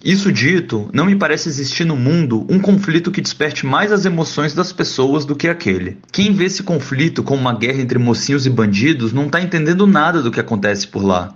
Isso 0.03 0.33
dito, 0.33 0.91
não 0.93 1.07
me 1.07 1.17
parece 1.17 1.49
existir 1.49 1.85
no 1.85 1.97
mundo 1.97 2.47
um 2.51 2.59
conflito 2.59 3.11
que 3.11 3.21
desperte 3.21 3.65
mais 3.65 3.93
as 3.93 4.05
emoções 4.05 4.55
das 4.55 4.73
pessoas 4.73 5.25
do 5.25 5.37
que 5.37 5.49
aquele. 5.49 5.99
Quem 6.11 6.33
vê 6.33 6.47
esse 6.47 6.63
conflito 6.63 7.23
como 7.23 7.41
uma 7.41 7.57
guerra 7.57 7.81
entre 7.81 7.99
mocinhos 7.99 8.45
e 8.45 8.51
bandidos 8.51 9.13
não 9.13 9.27
está 9.27 9.41
entendendo 9.41 9.87
nada 9.87 10.23
do 10.23 10.31
que 10.31 10.41
acontece 10.41 10.87
por 10.89 11.03
lá. 11.03 11.35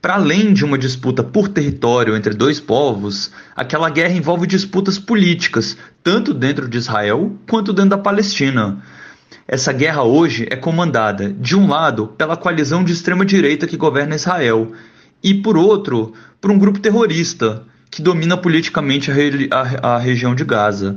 Para 0.00 0.14
além 0.14 0.54
de 0.54 0.64
uma 0.64 0.78
disputa 0.78 1.22
por 1.22 1.48
território 1.48 2.16
entre 2.16 2.32
dois 2.32 2.58
povos, 2.58 3.30
aquela 3.54 3.90
guerra 3.90 4.14
envolve 4.14 4.46
disputas 4.46 4.98
políticas, 4.98 5.76
tanto 6.02 6.32
dentro 6.32 6.66
de 6.66 6.78
Israel 6.78 7.36
quanto 7.46 7.70
dentro 7.70 7.90
da 7.90 7.98
Palestina. 7.98 8.82
Essa 9.46 9.74
guerra 9.74 10.02
hoje 10.02 10.46
é 10.50 10.56
comandada, 10.56 11.30
de 11.30 11.54
um 11.54 11.68
lado, 11.68 12.06
pela 12.16 12.34
coalizão 12.34 12.82
de 12.82 12.94
extrema-direita 12.94 13.66
que 13.66 13.76
governa 13.76 14.16
Israel, 14.16 14.72
e 15.22 15.34
por 15.34 15.58
outro, 15.58 16.14
por 16.40 16.50
um 16.50 16.58
grupo 16.58 16.78
terrorista, 16.78 17.64
que 17.90 18.00
domina 18.00 18.38
politicamente 18.38 19.10
a, 19.10 19.14
a, 19.54 19.96
a 19.96 19.98
região 19.98 20.34
de 20.34 20.44
Gaza. 20.44 20.96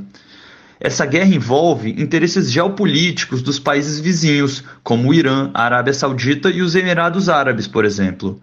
Essa 0.80 1.04
guerra 1.04 1.34
envolve 1.34 1.90
interesses 1.90 2.50
geopolíticos 2.50 3.42
dos 3.42 3.58
países 3.58 4.00
vizinhos, 4.00 4.64
como 4.82 5.10
o 5.10 5.14
Irã, 5.14 5.50
a 5.52 5.64
Arábia 5.64 5.92
Saudita 5.92 6.48
e 6.48 6.62
os 6.62 6.74
Emirados 6.74 7.28
Árabes, 7.28 7.66
por 7.66 7.84
exemplo. 7.84 8.40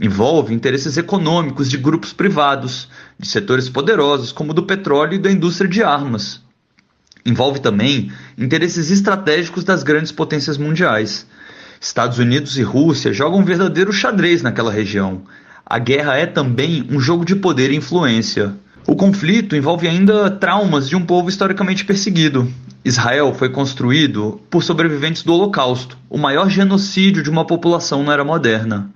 Envolve 0.00 0.54
interesses 0.54 0.96
econômicos 0.96 1.68
de 1.68 1.76
grupos 1.76 2.12
privados, 2.12 2.88
de 3.18 3.26
setores 3.26 3.68
poderosos, 3.68 4.30
como 4.30 4.52
o 4.52 4.54
do 4.54 4.62
petróleo 4.62 5.14
e 5.14 5.18
da 5.18 5.30
indústria 5.30 5.68
de 5.68 5.82
armas. 5.82 6.40
Envolve 7.26 7.60
também 7.60 8.12
interesses 8.36 8.90
estratégicos 8.90 9.64
das 9.64 9.82
grandes 9.82 10.12
potências 10.12 10.56
mundiais. 10.56 11.26
Estados 11.80 12.18
Unidos 12.18 12.56
e 12.58 12.62
Rússia 12.62 13.12
jogam 13.12 13.40
um 13.40 13.44
verdadeiro 13.44 13.92
xadrez 13.92 14.42
naquela 14.42 14.72
região, 14.72 15.22
a 15.70 15.78
guerra 15.78 16.16
é 16.16 16.24
também 16.24 16.86
um 16.90 16.98
jogo 16.98 17.26
de 17.26 17.36
poder 17.36 17.70
e 17.70 17.76
influência. 17.76 18.54
O 18.86 18.96
conflito 18.96 19.54
envolve 19.54 19.86
ainda 19.86 20.30
traumas 20.30 20.88
de 20.88 20.96
um 20.96 21.04
povo 21.04 21.28
historicamente 21.28 21.84
perseguido. 21.84 22.50
Israel 22.82 23.34
foi 23.34 23.50
construído 23.50 24.40
por 24.48 24.64
sobreviventes 24.64 25.22
do 25.22 25.34
Holocausto, 25.34 25.98
o 26.08 26.16
maior 26.16 26.48
genocídio 26.48 27.22
de 27.22 27.28
uma 27.28 27.44
população 27.44 28.02
na 28.02 28.14
era 28.14 28.24
moderna. 28.24 28.90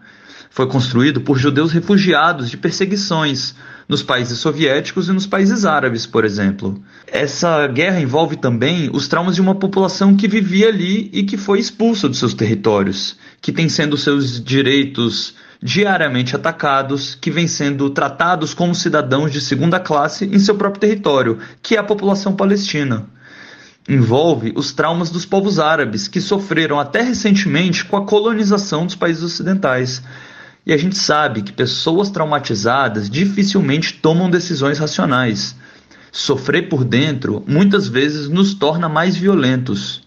Foi 0.53 0.67
construído 0.67 1.23
por 1.23 1.39
judeus 1.39 1.73
refugiados 1.73 2.51
de 2.51 2.59
perseguições 2.59 3.55
nos 3.89 4.03
países 4.03 4.39
soviéticos 4.39 5.09
e 5.09 5.13
nos 5.13 5.27
países 5.27 5.65
árabes, 5.65 6.05
por 6.05 6.27
exemplo. 6.27 6.79
Essa 7.07 7.67
guerra 7.67 7.99
envolve 8.01 8.37
também 8.37 8.91
os 8.93 9.09
traumas 9.09 9.35
de 9.35 9.41
uma 9.41 9.55
população 9.55 10.15
que 10.15 10.29
vivia 10.29 10.69
ali 10.69 11.09
e 11.11 11.23
que 11.23 11.39
foi 11.39 11.59
expulsa 11.59 12.07
dos 12.07 12.19
seus 12.19 12.35
territórios, 12.35 13.17
que 13.41 13.51
tem 13.51 13.67
sendo 13.71 13.97
seus 13.97 14.45
direitos 14.45 15.35
diariamente 15.63 16.37
atacados, 16.37 17.15
que 17.15 17.31
vêm 17.31 17.49
sendo 17.49 17.89
tratados 17.89 18.53
como 18.53 18.75
cidadãos 18.75 19.33
de 19.33 19.41
segunda 19.41 19.81
classe 19.81 20.27
em 20.27 20.39
seu 20.39 20.55
próprio 20.55 20.83
território, 20.83 21.39
que 21.63 21.77
é 21.77 21.79
a 21.79 21.85
população 21.85 22.37
palestina. 22.37 23.07
Envolve 23.89 24.53
os 24.55 24.71
traumas 24.71 25.09
dos 25.09 25.25
povos 25.25 25.59
árabes, 25.59 26.09
que 26.09 26.21
sofreram 26.21 26.79
até 26.79 27.01
recentemente 27.01 27.87
com 27.87 27.97
a 27.97 28.05
colonização 28.05 28.85
dos 28.85 28.95
países 28.95 29.23
ocidentais. 29.23 30.03
E 30.65 30.73
a 30.73 30.77
gente 30.77 30.97
sabe 30.97 31.43
que 31.43 31.53
pessoas 31.53 32.09
traumatizadas 32.09 33.11
dificilmente 33.11 33.95
tomam 33.95 34.31
decisões 34.31 34.79
racionais. 34.79 35.57
Sofrer 36.13 36.69
por 36.69 36.85
dentro 36.85 37.43
muitas 37.49 37.89
vezes 37.89 38.29
nos 38.29 38.55
torna 38.55 38.89
mais 38.89 39.17
violentos. 39.17 40.03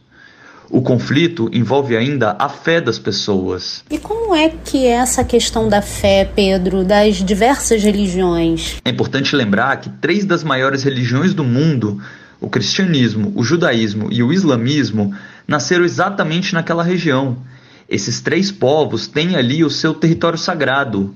O 0.69 0.81
conflito 0.81 1.49
envolve 1.51 1.95
ainda 1.95 2.35
a 2.39 2.47
fé 2.47 2.79
das 2.79 2.97
pessoas. 2.97 3.83
E 3.89 3.99
como 3.99 4.33
é 4.33 4.49
que 4.49 4.85
é 4.85 4.91
essa 4.91 5.23
questão 5.23 5.67
da 5.67 5.81
fé, 5.81 6.23
Pedro, 6.23 6.83
das 6.83 7.17
diversas 7.17 7.83
religiões? 7.83 8.77
É 8.83 8.89
importante 8.89 9.35
lembrar 9.35 9.77
que 9.77 9.89
três 9.89 10.25
das 10.25 10.43
maiores 10.43 10.83
religiões 10.83 11.33
do 11.33 11.43
mundo, 11.43 12.01
o 12.39 12.49
cristianismo, 12.49 13.33
o 13.35 13.43
judaísmo 13.43 14.07
e 14.11 14.23
o 14.23 14.31
islamismo, 14.31 15.13
nasceram 15.47 15.83
exatamente 15.83 16.53
naquela 16.53 16.83
região. 16.83 17.37
Esses 17.87 18.21
três 18.21 18.51
povos 18.51 19.07
têm 19.07 19.35
ali 19.35 19.63
o 19.63 19.69
seu 19.69 19.93
território 19.93 20.37
sagrado, 20.37 21.15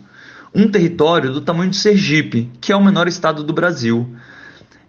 um 0.54 0.68
território 0.68 1.32
do 1.32 1.42
tamanho 1.42 1.72
de 1.72 1.78
Sergipe, 1.78 2.50
que 2.62 2.72
é 2.72 2.76
o 2.76 2.84
menor 2.84 3.08
estado 3.08 3.44
do 3.44 3.54
Brasil. 3.54 4.08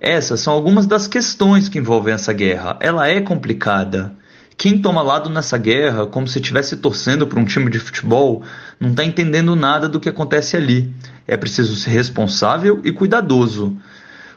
Essas 0.00 0.40
são 0.40 0.52
algumas 0.52 0.86
das 0.86 1.06
questões 1.06 1.68
que 1.68 1.78
envolvem 1.78 2.14
essa 2.14 2.32
guerra. 2.32 2.76
Ela 2.80 3.08
é 3.08 3.20
complicada. 3.20 4.14
Quem 4.56 4.78
toma 4.78 5.00
lado 5.00 5.30
nessa 5.30 5.56
guerra, 5.56 6.06
como 6.06 6.28
se 6.28 6.38
estivesse 6.38 6.76
torcendo 6.76 7.26
para 7.26 7.40
um 7.40 7.46
time 7.46 7.70
de 7.70 7.78
futebol, 7.78 8.42
não 8.78 8.90
está 8.90 9.04
entendendo 9.04 9.56
nada 9.56 9.88
do 9.88 9.98
que 9.98 10.08
acontece 10.08 10.56
ali. 10.56 10.92
É 11.26 11.36
preciso 11.36 11.74
ser 11.76 11.90
responsável 11.90 12.80
e 12.84 12.92
cuidadoso. 12.92 13.76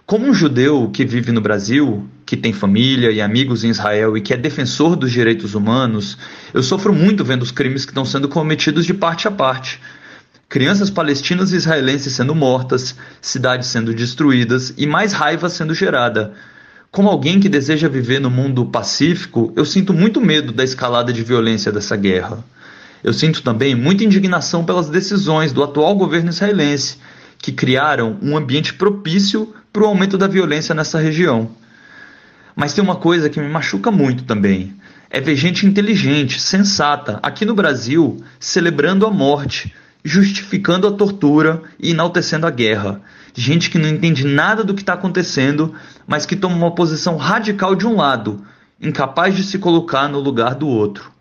Como 0.05 0.25
um 0.25 0.33
judeu 0.33 0.89
que 0.91 1.05
vive 1.05 1.31
no 1.31 1.41
Brasil, 1.41 2.07
que 2.34 2.38
tem 2.38 2.52
família 2.52 3.12
e 3.12 3.22
amigos 3.22 3.63
em 3.63 3.70
Israel 3.70 4.18
e 4.18 4.22
que 4.22 4.34
é 4.34 4.38
defensor 4.38 4.96
dos 4.96 5.12
direitos 5.12 5.54
humanos, 5.54 6.18
eu 6.52 6.63
sofro 6.63 6.92
muito 6.92 7.24
vendo 7.24 7.44
os 7.44 7.52
crimes 7.52 7.86
que 7.86 7.92
estão 7.92 8.04
sendo 8.04 8.28
cometidos 8.28 8.88
de 8.88 8.94
parte 8.94 9.28
a 9.28 9.32
parte. 9.32 9.80
Crianças 10.50 10.90
palestinas 10.90 11.52
e 11.52 11.58
israelenses 11.58 12.12
sendo 12.13 12.34
mortas, 12.34 12.96
cidades 13.22 13.68
sendo 13.68 13.94
destruídas 13.94 14.74
e 14.75 14.88
mais 14.88 15.13
raiva 15.13 15.48
sendo 15.48 15.75
gerada 15.75 16.34
Como 16.92 17.08
alguém 17.08 17.40
que 17.40 17.48
deseja 17.48 17.88
viver 17.88 18.20
no 18.20 18.32
mundo 18.32 18.66
pacífico, 18.66 19.54
eu 19.56 19.63
sinto 19.63 19.94
muito 19.94 20.20
medo 20.20 20.52
da 20.52 20.63
escalada 20.63 21.13
de 21.13 21.22
violência 21.24 21.72
dessa 21.72 21.96
guerra. 21.96 22.44
Eu 23.04 23.13
sinto 23.13 23.44
também 23.44 23.75
muita 23.75 24.04
indignação 24.04 24.66
pelas 24.66 24.90
decisões 24.90 25.54
do 25.54 25.62
atual 25.62 25.96
governo 25.96 26.32
israelense, 26.32 26.98
que 27.38 27.52
criaram 27.52 28.18
um 28.24 28.36
ambiente 28.36 28.74
propício 28.74 29.54
para 29.72 29.84
o 29.84 29.86
aumento 29.86 30.18
da 30.18 30.28
violência 30.28 30.74
nessa 30.74 30.98
região. 30.98 31.62
Mas 32.55 32.74
tem 32.74 32.83
uma 32.83 32.95
coisa 32.95 33.29
que 33.29 33.39
me 33.39 33.50
machuca 33.50 33.91
muito 33.91 34.24
também. 34.24 34.74
É 35.10 35.19
ver 35.22 35.36
gente 35.36 35.65
inteligente, 35.65 36.39
sensata, 36.39 37.19
aqui 37.22 37.45
no 37.45 37.53
Brasil, 37.53 38.17
celebrando 38.39 39.05
a 39.05 39.12
morte, 39.12 39.74
justificando 40.03 40.88
a 40.88 40.91
tortura 40.91 41.62
e 41.79 41.91
enaltecendo 41.91 42.48
a 42.48 42.51
guerra 42.51 43.01
gente 43.33 43.69
que 43.69 43.79
não 43.79 43.89
entende 43.89 44.25
nada 44.25 44.63
do 44.63 44.74
que 44.74 44.81
está 44.81 44.93
acontecendo, 44.93 45.74
mas 46.05 46.25
que 46.25 46.36
toma 46.36 46.55
uma 46.55 46.72
posição 46.72 47.17
radical 47.17 47.75
de 47.75 47.88
um 47.88 47.95
lado, 47.95 48.45
incapaz 48.79 49.36
de 49.36 49.43
se 49.43 49.57
colocar 49.57 50.07
no 50.07 50.19
lugar 50.19 50.55
do 50.55 50.67
outro. 50.67 51.12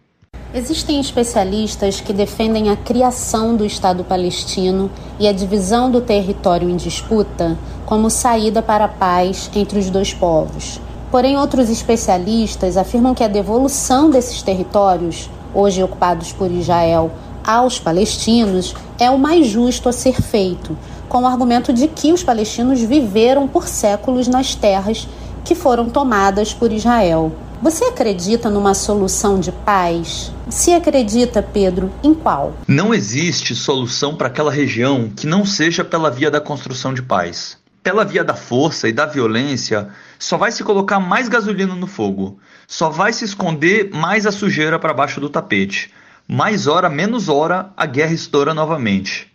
Existem 0.55 1.01
especialistas 1.01 2.01
que 2.01 2.13
defendem 2.13 2.69
a 2.69 2.77
criação 2.77 3.57
do 3.57 3.65
Estado 3.65 4.05
palestino 4.05 4.91
e 5.19 5.27
a 5.27 5.33
divisão 5.33 5.91
do 5.91 6.01
território 6.01 6.69
em 6.69 6.77
disputa 6.77 7.57
como 7.87 8.11
saída 8.11 8.61
para 8.61 8.85
a 8.85 8.89
paz 8.89 9.51
entre 9.55 9.79
os 9.79 9.89
dois 9.89 10.13
povos. 10.13 10.79
Porém, 11.13 11.37
outros 11.37 11.69
especialistas 11.69 12.79
afirmam 12.79 13.15
que 13.15 13.23
a 13.23 13.29
devolução 13.29 14.09
desses 14.09 14.41
territórios, 14.41 15.29
hoje 15.55 15.83
ocupados 15.83 16.33
por 16.33 16.51
Israel, 16.51 17.13
aos 17.45 17.79
palestinos 17.79 18.75
é 18.99 19.11
o 19.11 19.19
mais 19.19 19.47
justo 19.47 19.91
a 19.91 19.93
ser 19.93 20.23
feito, 20.23 20.75
com 21.11 21.25
o 21.25 21.27
argumento 21.27 21.71
de 21.71 21.87
que 21.87 22.15
os 22.15 22.25
palestinos 22.25 22.81
viveram 22.81 23.47
por 23.47 23.69
séculos 23.69 24.27
nas 24.27 24.55
terras 24.55 25.07
que 25.45 25.55
foram 25.55 25.91
tomadas 25.91 26.55
por 26.55 26.73
Israel. 26.73 27.31
Você 27.61 27.85
acredita 27.85 28.49
numa 28.49 28.73
solução 28.73 29.39
de 29.39 29.53
paz? 29.53 30.33
Se 30.49 30.73
acredita, 30.73 31.43
Pedro, 31.43 31.93
em 32.03 32.15
qual? 32.15 32.55
Não 32.67 32.95
existe 32.95 33.55
solução 33.55 34.15
para 34.17 34.29
aquela 34.29 34.51
região 34.51 35.11
que 35.15 35.27
não 35.27 35.45
seja 35.45 35.85
pela 35.85 36.11
via 36.11 36.31
da 36.31 36.41
construção 36.41 36.95
de 36.95 37.03
paz. 37.03 37.62
Pela 37.83 38.05
via 38.05 38.23
da 38.23 38.35
força 38.35 38.89
e 38.89 38.93
da 38.93 39.07
violência, 39.07 39.89
só 40.17 40.37
vai 40.37 40.53
se 40.53 40.63
colocar 40.63 41.01
mais 41.01 41.29
gasolina 41.29 41.75
no 41.75 41.89
fogo, 41.89 42.39
só 42.69 42.89
vai 42.89 43.13
se 43.13 43.25
esconder 43.25 43.91
mais 43.93 44.25
a 44.25 44.31
sujeira 44.31 44.79
para 44.79 44.95
baixo 44.95 45.21
do 45.21 45.29
tapete. 45.29 45.91
Mais 46.29 46.69
hora, 46.69 46.89
menos 46.89 47.29
hora, 47.29 47.73
a 47.77 47.85
guerra 47.85 48.13
estoura 48.13 48.55
novamente. 48.55 49.33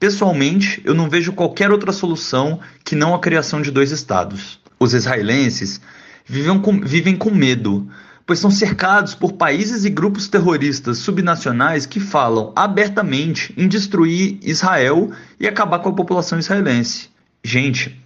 Pessoalmente, 0.00 0.82
eu 0.84 0.94
não 0.94 1.08
vejo 1.08 1.32
qualquer 1.32 1.70
outra 1.70 1.92
solução 1.92 2.58
que 2.84 2.96
não 2.96 3.14
a 3.14 3.20
criação 3.20 3.62
de 3.62 3.70
dois 3.70 3.92
estados. 3.92 4.58
Os 4.80 4.92
israelenses 4.92 5.80
vivem 6.26 6.60
com, 6.60 6.80
vivem 6.80 7.16
com 7.16 7.30
medo, 7.30 7.88
pois 8.26 8.40
são 8.40 8.50
cercados 8.50 9.14
por 9.14 9.34
países 9.34 9.84
e 9.84 9.90
grupos 9.90 10.26
terroristas 10.28 10.98
subnacionais 10.98 11.86
que 11.86 12.00
falam 12.00 12.52
abertamente 12.56 13.54
em 13.56 13.68
destruir 13.68 14.40
Israel 14.42 15.12
e 15.38 15.46
acabar 15.46 15.78
com 15.78 15.88
a 15.90 15.94
população 15.94 16.38
israelense. 16.38 17.14
Gente, 17.46 18.02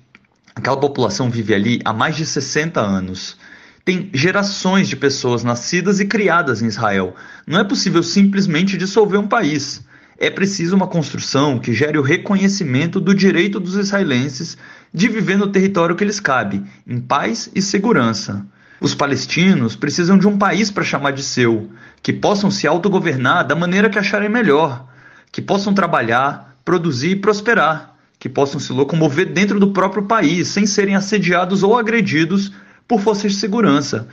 aquela 0.54 0.76
população 0.76 1.30
vive 1.30 1.54
ali 1.54 1.80
há 1.82 1.94
mais 1.94 2.14
de 2.14 2.26
60 2.26 2.78
anos. 2.78 3.38
Tem 3.85 4.11
gerações 4.12 4.87
de 4.87 4.97
pessoas 4.97 5.42
nascidas 5.42 5.99
e 5.99 6.04
criadas 6.04 6.61
em 6.61 6.66
Israel. 6.66 7.14
Não 7.47 7.59
é 7.59 7.64
possível 7.64 8.02
simplesmente 8.02 8.76
dissolver 8.76 9.18
um 9.18 9.26
país 9.26 9.82
é 10.20 10.28
preciso 10.28 10.76
uma 10.76 10.87
construção 10.87 11.59
que 11.59 11.73
gere 11.73 11.97
o 11.97 12.02
reconhecimento 12.02 13.00
do 13.00 13.14
direito 13.14 13.59
dos 13.59 13.75
israelenses 13.75 14.59
de 14.92 15.09
viver 15.09 15.38
no 15.38 15.47
território 15.47 15.97
que 15.97 16.04
lhes 16.04 16.20
cabe, 16.20 16.62
em 16.87 17.00
paz 17.00 17.50
e 17.54 17.62
segurança. 17.62 18.44
Os 18.82 18.94
palestinos 18.94 19.75
precisam 19.75 20.18
de 20.18 20.28
um 20.28 20.37
país 20.37 20.70
para 20.70 20.85
chamar 20.85 21.12
de 21.12 21.23
seu, 21.23 21.70
que 22.02 22.12
possam 22.12 22.50
se 22.50 22.66
autogovernar 22.66 23.47
da 23.47 23.56
maneira 23.56 23.88
que 23.88 23.99
acharem 23.99 24.28
melhor, 24.28 24.87
que 25.32 25.40
possam 25.40 25.73
trabalhar, 25.73 26.54
produzir 26.66 27.12
e 27.12 27.16
prosperar, 27.16 27.97
que 28.20 28.28
possam 28.28 28.60
se 28.60 28.70
locomover 28.70 29.32
dentro 29.32 29.58
do 29.58 29.72
próprio 29.72 30.02
país 30.02 30.46
sem 30.48 30.66
serem 30.66 30.94
assediados 30.94 31.62
ou 31.62 31.76
agredidos 31.76 32.52
por 32.87 33.00
forças 33.00 33.33
de 33.33 33.38
segurança, 33.38 34.06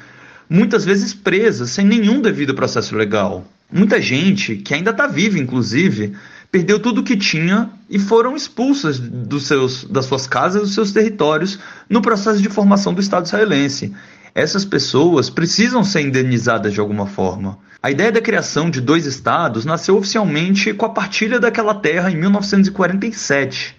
muitas 0.49 0.85
vezes 0.85 1.13
presas 1.13 1.71
sem 1.71 1.85
nenhum 1.85 2.21
devido 2.21 2.55
processo 2.55 2.95
legal. 2.95 3.45
Muita 3.71 4.01
gente, 4.01 4.55
que 4.55 4.73
ainda 4.73 4.91
está 4.91 5.07
viva, 5.07 5.37
inclusive, 5.37 6.13
perdeu 6.49 6.79
tudo 6.79 7.01
o 7.01 7.03
que 7.03 7.17
tinha 7.17 7.69
e 7.89 7.99
foram 7.99 8.33
expulsas 8.33 8.97
dos 8.97 9.45
seus, 9.45 9.83
das 9.83 10.05
suas 10.05 10.25
casas, 10.25 10.61
dos 10.61 10.73
seus 10.73 10.93
territórios, 10.93 11.59
no 11.89 12.01
processo 12.01 12.41
de 12.41 12.47
formação 12.47 12.93
do 12.93 13.01
Estado 13.01 13.25
israelense. 13.25 13.93
Essas 14.33 14.63
pessoas 14.63 15.29
precisam 15.29 15.83
ser 15.83 16.01
indenizadas 16.01 16.71
de 16.71 16.79
alguma 16.79 17.07
forma. 17.07 17.57
A 17.83 17.91
ideia 17.91 18.11
da 18.11 18.21
criação 18.21 18.69
de 18.69 18.79
dois 18.79 19.05
estados 19.05 19.65
nasceu 19.65 19.97
oficialmente 19.97 20.73
com 20.73 20.85
a 20.85 20.89
partilha 20.89 21.39
daquela 21.39 21.75
terra 21.75 22.09
em 22.09 22.15
1947. 22.15 23.76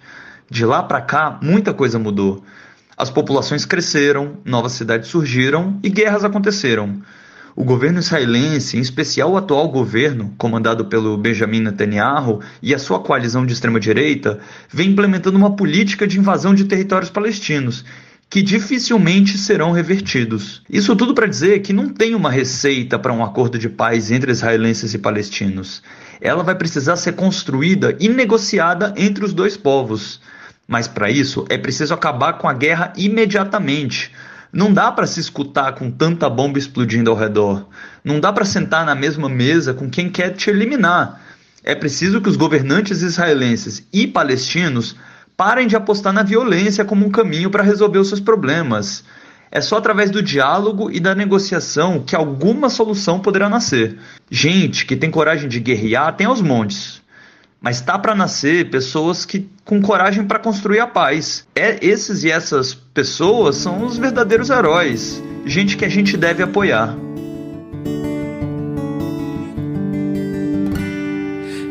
De 0.50 0.64
lá 0.64 0.82
para 0.82 1.02
cá, 1.02 1.38
muita 1.42 1.74
coisa 1.74 1.98
mudou. 1.98 2.42
As 2.96 3.10
populações 3.10 3.66
cresceram, 3.66 4.38
novas 4.44 4.72
cidades 4.72 5.08
surgiram 5.08 5.78
e 5.82 5.90
guerras 5.90 6.24
aconteceram. 6.24 7.02
O 7.54 7.64
governo 7.64 7.98
israelense, 7.98 8.78
em 8.78 8.80
especial 8.80 9.32
o 9.32 9.36
atual 9.36 9.68
governo, 9.68 10.32
comandado 10.38 10.86
pelo 10.86 11.18
Benjamin 11.18 11.60
Netanyahu 11.60 12.40
e 12.62 12.74
a 12.74 12.78
sua 12.78 13.00
coalizão 13.00 13.44
de 13.44 13.52
extrema-direita, 13.52 14.38
vem 14.72 14.90
implementando 14.90 15.36
uma 15.36 15.54
política 15.54 16.06
de 16.06 16.18
invasão 16.18 16.54
de 16.54 16.64
territórios 16.64 17.10
palestinos, 17.10 17.84
que 18.30 18.42
dificilmente 18.42 19.36
serão 19.36 19.72
revertidos. 19.72 20.62
Isso 20.70 20.94
tudo 20.96 21.14
para 21.14 21.26
dizer 21.26 21.60
que 21.60 21.72
não 21.72 21.88
tem 21.88 22.14
uma 22.14 22.30
receita 22.30 22.98
para 22.98 23.12
um 23.12 23.24
acordo 23.24 23.58
de 23.58 23.68
paz 23.68 24.10
entre 24.10 24.32
israelenses 24.32 24.94
e 24.94 24.98
palestinos. 24.98 25.82
Ela 26.20 26.42
vai 26.42 26.54
precisar 26.54 26.96
ser 26.96 27.12
construída 27.12 27.96
e 28.00 28.08
negociada 28.08 28.94
entre 28.96 29.24
os 29.24 29.34
dois 29.34 29.56
povos. 29.56 30.20
Mas 30.68 30.86
para 30.86 31.10
isso 31.10 31.46
é 31.48 31.58
preciso 31.58 31.94
acabar 31.94 32.34
com 32.34 32.46
a 32.46 32.52
guerra 32.52 32.92
imediatamente 32.96 34.12
não 34.52 34.72
dá 34.72 34.90
para 34.90 35.06
se 35.06 35.20
escutar 35.20 35.72
com 35.72 35.90
tanta 35.90 36.28
bomba 36.28 36.58
explodindo 36.58 37.10
ao 37.10 37.16
redor. 37.16 37.66
Não 38.02 38.18
dá 38.18 38.32
para 38.32 38.44
sentar 38.44 38.84
na 38.84 38.94
mesma 38.94 39.28
mesa 39.28 39.74
com 39.74 39.90
quem 39.90 40.08
quer 40.08 40.30
te 40.30 40.48
eliminar. 40.48 41.20
É 41.62 41.74
preciso 41.74 42.20
que 42.20 42.30
os 42.30 42.36
governantes 42.36 43.02
israelenses 43.02 43.86
e 43.92 44.06
palestinos 44.06 44.96
parem 45.36 45.66
de 45.66 45.76
apostar 45.76 46.12
na 46.12 46.22
violência 46.22 46.84
como 46.84 47.06
um 47.06 47.10
caminho 47.10 47.50
para 47.50 47.62
resolver 47.62 47.98
os 47.98 48.08
seus 48.08 48.20
problemas. 48.20 49.04
É 49.50 49.60
só 49.60 49.76
através 49.76 50.10
do 50.10 50.22
diálogo 50.22 50.90
e 50.90 50.98
da 50.98 51.14
negociação 51.14 52.02
que 52.02 52.16
alguma 52.16 52.70
solução 52.70 53.20
poderá 53.20 53.48
nascer. 53.48 53.98
Gente 54.30 54.86
que 54.86 54.96
tem 54.96 55.10
coragem 55.10 55.48
de 55.48 55.60
guerrear 55.60 56.16
tem 56.16 56.26
aos 56.26 56.40
montes 56.40 57.02
mas 57.60 57.80
tá 57.80 57.98
para 57.98 58.14
nascer 58.14 58.70
pessoas 58.70 59.24
que 59.24 59.48
com 59.64 59.82
coragem 59.82 60.24
para 60.24 60.38
construir 60.38 60.80
a 60.80 60.86
paz. 60.86 61.46
É 61.54 61.84
esses 61.84 62.24
e 62.24 62.30
essas 62.30 62.74
pessoas 62.74 63.56
são 63.56 63.84
os 63.84 63.98
verdadeiros 63.98 64.50
heróis, 64.50 65.22
gente 65.44 65.76
que 65.76 65.84
a 65.84 65.88
gente 65.88 66.16
deve 66.16 66.42
apoiar. 66.42 66.96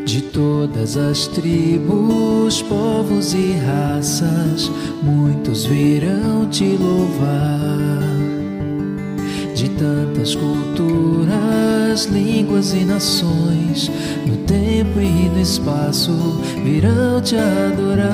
De 0.04 0.22
todas 0.22 0.96
as 0.96 1.26
tribos, 1.26 2.62
povos 2.62 3.34
e 3.34 3.52
raças, 3.52 4.70
muitos 5.02 5.66
virão 5.66 6.48
te 6.48 6.64
louvar 6.64 8.17
de 9.58 9.68
tantas 9.70 10.36
culturas, 10.36 12.04
línguas 12.04 12.72
e 12.74 12.84
nações, 12.84 13.90
no 14.24 14.36
tempo 14.46 15.00
e 15.00 15.28
no 15.30 15.40
espaço 15.40 16.12
virão 16.62 17.20
te 17.20 17.34
adorar. 17.34 18.06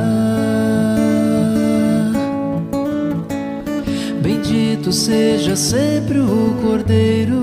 Bendito 4.22 4.90
seja 4.90 5.54
sempre 5.54 6.18
o 6.18 6.56
Cordeiro, 6.62 7.42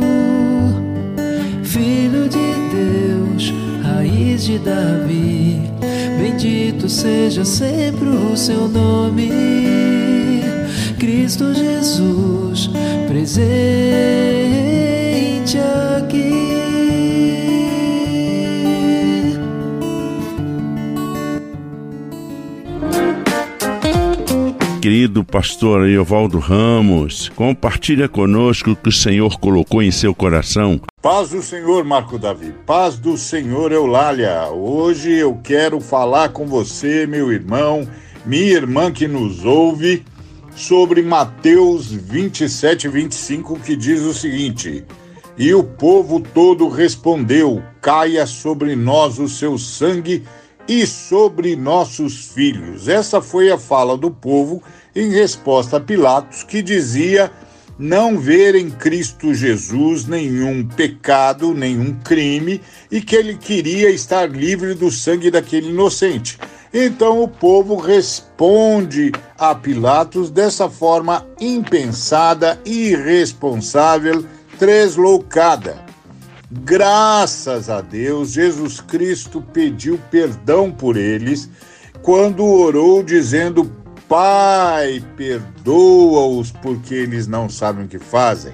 Filho 1.61 2.27
de 2.27 2.39
Deus, 2.75 3.53
raiz 3.83 4.43
de 4.43 4.57
Davi. 4.57 5.61
Bendito 6.17 6.89
seja 6.89 7.45
sempre 7.45 8.09
o 8.09 8.35
seu 8.35 8.67
nome, 8.67 9.29
Cristo 10.97 11.53
Jesus 11.53 12.71
presente 13.11 13.80
Querido 25.01 25.23
pastor 25.23 25.89
Eovaldo 25.89 26.37
Ramos, 26.37 27.27
compartilha 27.29 28.07
conosco 28.07 28.69
o 28.69 28.75
que 28.75 28.89
o 28.89 28.91
Senhor 28.91 29.39
colocou 29.39 29.81
em 29.81 29.89
seu 29.89 30.13
coração. 30.13 30.79
Paz 31.01 31.31
do 31.31 31.41
Senhor, 31.41 31.83
Marco 31.83 32.19
Davi. 32.19 32.53
Paz 32.67 32.99
do 32.99 33.17
Senhor, 33.17 33.71
Eulália. 33.71 34.51
Hoje 34.51 35.11
eu 35.11 35.39
quero 35.43 35.81
falar 35.81 36.29
com 36.29 36.45
você, 36.45 37.07
meu 37.07 37.31
irmão, 37.31 37.87
minha 38.27 38.53
irmã 38.53 38.91
que 38.91 39.07
nos 39.07 39.43
ouve, 39.43 40.05
sobre 40.55 41.01
Mateus 41.01 41.91
27, 41.91 42.87
25, 42.87 43.59
que 43.59 43.75
diz 43.75 44.01
o 44.01 44.13
seguinte: 44.13 44.85
E 45.35 45.51
o 45.51 45.63
povo 45.63 46.19
todo 46.19 46.69
respondeu: 46.69 47.59
Caia 47.81 48.27
sobre 48.27 48.75
nós 48.75 49.17
o 49.17 49.27
seu 49.27 49.57
sangue 49.57 50.23
e 50.67 50.85
sobre 50.85 51.55
nossos 51.55 52.27
filhos. 52.27 52.87
Essa 52.87 53.19
foi 53.19 53.51
a 53.51 53.57
fala 53.57 53.97
do 53.97 54.11
povo 54.11 54.61
em 54.95 55.09
resposta 55.09 55.77
a 55.77 55.79
Pilatos, 55.79 56.43
que 56.43 56.61
dizia 56.61 57.31
não 57.77 58.19
ver 58.19 58.53
em 58.53 58.69
Cristo 58.69 59.33
Jesus 59.33 60.05
nenhum 60.05 60.63
pecado, 60.63 61.53
nenhum 61.53 61.93
crime 62.03 62.61
e 62.91 63.01
que 63.01 63.15
ele 63.15 63.35
queria 63.35 63.89
estar 63.89 64.29
livre 64.29 64.75
do 64.75 64.91
sangue 64.91 65.31
daquele 65.31 65.69
inocente. 65.69 66.37
Então 66.73 67.21
o 67.21 67.27
povo 67.27 67.75
responde 67.75 69.11
a 69.37 69.55
Pilatos 69.55 70.29
dessa 70.29 70.69
forma 70.69 71.25
impensada, 71.39 72.59
irresponsável, 72.63 74.23
tresloucada. 74.59 75.83
Graças 76.51 77.69
a 77.69 77.81
Deus, 77.81 78.31
Jesus 78.31 78.79
Cristo 78.79 79.41
pediu 79.41 79.99
perdão 80.11 80.69
por 80.69 80.97
eles 80.97 81.49
quando 82.01 82.45
orou 82.45 83.01
dizendo: 83.01 83.71
Pai, 84.11 85.01
perdoa-os 85.15 86.51
porque 86.51 86.93
eles 86.93 87.27
não 87.27 87.47
sabem 87.47 87.85
o 87.85 87.87
que 87.87 87.97
fazem. 87.97 88.51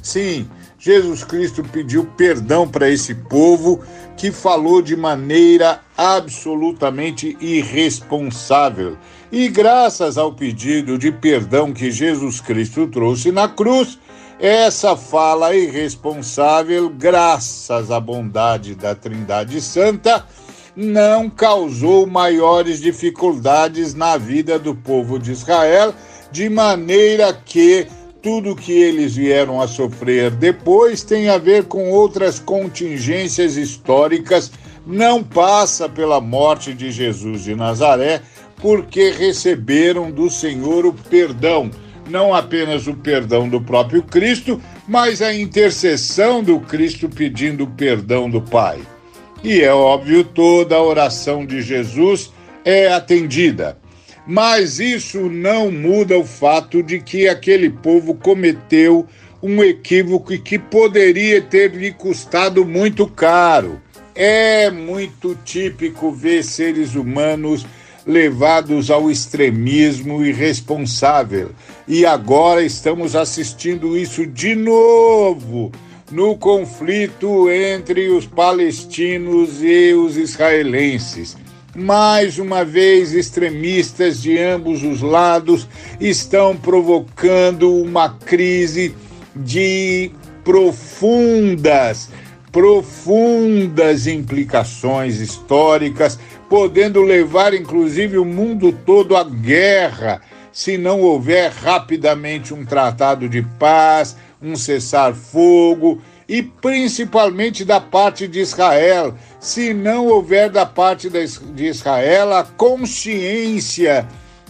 Sim, 0.00 0.48
Jesus 0.78 1.22
Cristo 1.22 1.62
pediu 1.62 2.06
perdão 2.16 2.66
para 2.66 2.88
esse 2.88 3.14
povo 3.14 3.82
que 4.16 4.32
falou 4.32 4.80
de 4.80 4.96
maneira 4.96 5.82
absolutamente 5.94 7.36
irresponsável. 7.38 8.96
E 9.30 9.46
graças 9.50 10.16
ao 10.16 10.32
pedido 10.32 10.96
de 10.96 11.12
perdão 11.12 11.74
que 11.74 11.90
Jesus 11.90 12.40
Cristo 12.40 12.86
trouxe 12.86 13.30
na 13.30 13.46
cruz, 13.46 13.98
essa 14.40 14.96
fala 14.96 15.54
irresponsável, 15.54 16.88
graças 16.88 17.90
à 17.90 18.00
bondade 18.00 18.74
da 18.74 18.94
Trindade 18.94 19.60
Santa, 19.60 20.24
não 20.76 21.30
causou 21.30 22.06
maiores 22.06 22.80
dificuldades 22.80 23.94
na 23.94 24.16
vida 24.16 24.58
do 24.58 24.74
povo 24.74 25.18
de 25.18 25.32
Israel, 25.32 25.94
de 26.32 26.48
maneira 26.48 27.32
que 27.32 27.86
tudo 28.20 28.56
que 28.56 28.72
eles 28.72 29.14
vieram 29.14 29.60
a 29.60 29.68
sofrer 29.68 30.30
depois 30.30 31.04
tem 31.04 31.28
a 31.28 31.38
ver 31.38 31.64
com 31.64 31.90
outras 31.90 32.38
contingências 32.38 33.56
históricas, 33.56 34.50
não 34.86 35.22
passa 35.22 35.88
pela 35.88 36.20
morte 36.20 36.74
de 36.74 36.90
Jesus 36.90 37.44
de 37.44 37.54
Nazaré, 37.54 38.22
porque 38.56 39.10
receberam 39.10 40.10
do 40.10 40.30
Senhor 40.30 40.86
o 40.86 40.92
perdão, 40.92 41.70
não 42.08 42.34
apenas 42.34 42.86
o 42.86 42.94
perdão 42.94 43.48
do 43.48 43.60
próprio 43.60 44.02
Cristo, 44.02 44.60
mas 44.88 45.22
a 45.22 45.34
intercessão 45.34 46.42
do 46.42 46.58
Cristo 46.60 47.08
pedindo 47.08 47.66
perdão 47.66 48.28
do 48.28 48.40
Pai. 48.40 48.80
E 49.44 49.60
é 49.60 49.70
óbvio, 49.70 50.24
toda 50.24 50.74
a 50.74 50.82
oração 50.82 51.44
de 51.44 51.60
Jesus 51.60 52.32
é 52.64 52.90
atendida. 52.90 53.76
Mas 54.26 54.80
isso 54.80 55.28
não 55.28 55.70
muda 55.70 56.18
o 56.18 56.24
fato 56.24 56.82
de 56.82 56.98
que 56.98 57.28
aquele 57.28 57.68
povo 57.68 58.14
cometeu 58.14 59.06
um 59.42 59.62
equívoco 59.62 60.38
que 60.38 60.58
poderia 60.58 61.42
ter 61.42 61.72
lhe 61.72 61.92
custado 61.92 62.64
muito 62.64 63.06
caro. 63.06 63.82
É 64.14 64.70
muito 64.70 65.36
típico 65.44 66.10
ver 66.10 66.42
seres 66.42 66.94
humanos 66.94 67.66
levados 68.06 68.90
ao 68.90 69.10
extremismo 69.10 70.24
irresponsável. 70.24 71.50
E 71.86 72.06
agora 72.06 72.64
estamos 72.64 73.14
assistindo 73.14 73.94
isso 73.94 74.26
de 74.26 74.54
novo 74.54 75.70
no 76.10 76.36
conflito 76.36 77.50
entre 77.50 78.08
os 78.08 78.26
palestinos 78.26 79.62
e 79.62 79.94
os 79.94 80.16
israelenses. 80.16 81.36
Mais 81.74 82.38
uma 82.38 82.64
vez, 82.64 83.12
extremistas 83.12 84.22
de 84.22 84.38
ambos 84.38 84.84
os 84.84 85.00
lados 85.00 85.66
estão 86.00 86.56
provocando 86.56 87.74
uma 87.82 88.10
crise 88.10 88.94
de 89.34 90.12
profundas, 90.44 92.10
profundas 92.52 94.06
implicações 94.06 95.20
históricas, 95.20 96.18
podendo 96.48 97.02
levar 97.02 97.52
inclusive 97.54 98.18
o 98.18 98.24
mundo 98.24 98.70
todo 98.70 99.16
à 99.16 99.24
guerra, 99.24 100.20
se 100.52 100.78
não 100.78 101.00
houver 101.00 101.50
rapidamente 101.50 102.54
um 102.54 102.64
tratado 102.64 103.28
de 103.28 103.42
paz, 103.58 104.16
um 104.44 104.56
cessar-fogo 104.56 106.00
e 106.28 106.42
principalmente 106.42 107.64
da 107.64 107.80
parte 107.80 108.26
de 108.26 108.40
Israel, 108.40 109.14
se 109.40 109.74
não 109.74 110.06
houver 110.06 110.50
da 110.50 110.64
parte 110.64 111.08
de 111.10 111.64
Israel 111.66 112.32
a 112.32 112.44
consciência 112.44 114.06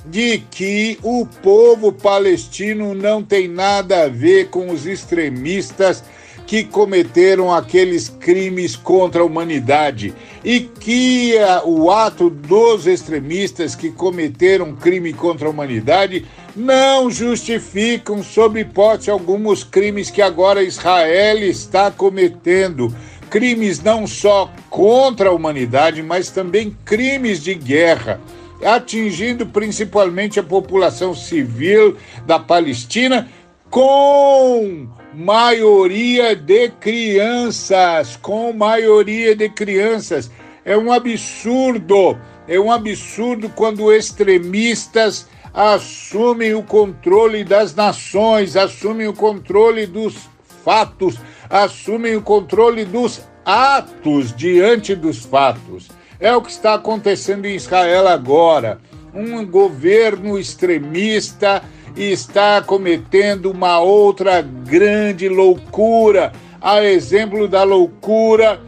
de 0.07 0.39
que 0.51 0.99
o 1.03 1.27
povo 1.27 1.93
palestino 1.93 2.95
não 2.95 3.23
tem 3.23 3.49
nada 3.49 4.05
a 4.05 4.09
ver 4.09 4.51
com 4.51 4.71
os 4.71 4.87
extremistas 4.87 6.05
que 6.47 6.65
cometeram 6.65 7.53
aqueles 7.53 8.09
crimes 8.09 8.77
contra 8.77 9.23
a 9.23 9.25
humanidade 9.25 10.15
e 10.45 10.61
que 10.61 11.35
uh, 11.37 11.69
o 11.69 11.91
ato 11.91 12.29
dos 12.29 12.87
extremistas 12.87 13.75
que 13.75 13.91
cometeram 13.91 14.75
crime 14.75 15.13
contra 15.13 15.47
a 15.47 15.51
humanidade 15.51 16.27
não 16.55 17.11
justificam, 17.11 18.23
sob 18.23 18.61
hipótese 18.61 19.11
alguns 19.11 19.65
crimes 19.65 20.11
que 20.11 20.23
agora 20.23 20.63
Israel 20.63 21.39
está 21.39 21.91
cometendo. 21.91 22.95
Crimes 23.31 23.83
não 23.83 24.07
só 24.07 24.53
contra 24.71 25.31
a 25.31 25.33
humanidade, 25.33 26.03
mas 26.03 26.31
também 26.31 26.77
crimes 26.85 27.43
de 27.43 27.55
guerra, 27.55 28.21
atingindo 28.63 29.47
principalmente 29.47 30.39
a 30.39 30.43
população 30.43 31.15
civil 31.15 31.97
da 32.27 32.39
Palestina, 32.39 33.29
com 33.75 34.87
maioria 35.13 36.37
de 36.37 36.69
crianças, 36.69 38.17
com 38.23 38.53
maioria 38.53 39.35
de 39.35 39.49
crianças. 39.49 40.31
É 40.65 40.79
um 40.79 40.93
absurdo, 40.93 42.17
é 42.47 42.57
um 42.61 42.71
absurdo 42.71 43.49
quando 43.49 43.93
extremistas 43.93 45.27
assumem 45.53 46.55
o 46.55 46.63
controle 46.63 47.43
das 47.43 47.75
nações, 47.75 48.57
assumem 48.57 49.09
o 49.09 49.13
controle 49.13 49.89
dos 49.89 50.29
fatos, 50.65 51.19
assumem 51.51 52.15
o 52.15 52.23
controle 52.23 52.85
dos 52.85 53.23
atos 53.45 54.33
diante 54.37 54.95
dos 54.95 55.25
fatos. 55.25 55.89
É 56.21 56.33
o 56.33 56.41
que 56.41 56.53
está 56.53 56.75
acontecendo 56.75 57.45
em 57.45 57.57
Israel 57.57 58.07
agora. 58.07 58.79
Um 59.13 59.45
governo 59.45 60.39
extremista 60.39 61.61
está 61.97 62.61
cometendo 62.63 63.51
uma 63.51 63.79
outra 63.81 64.41
grande 64.43 65.29
loucura, 65.29 66.33
a 66.61 66.83
exemplo 66.85 67.47
da 67.47 67.63
loucura 67.63 68.61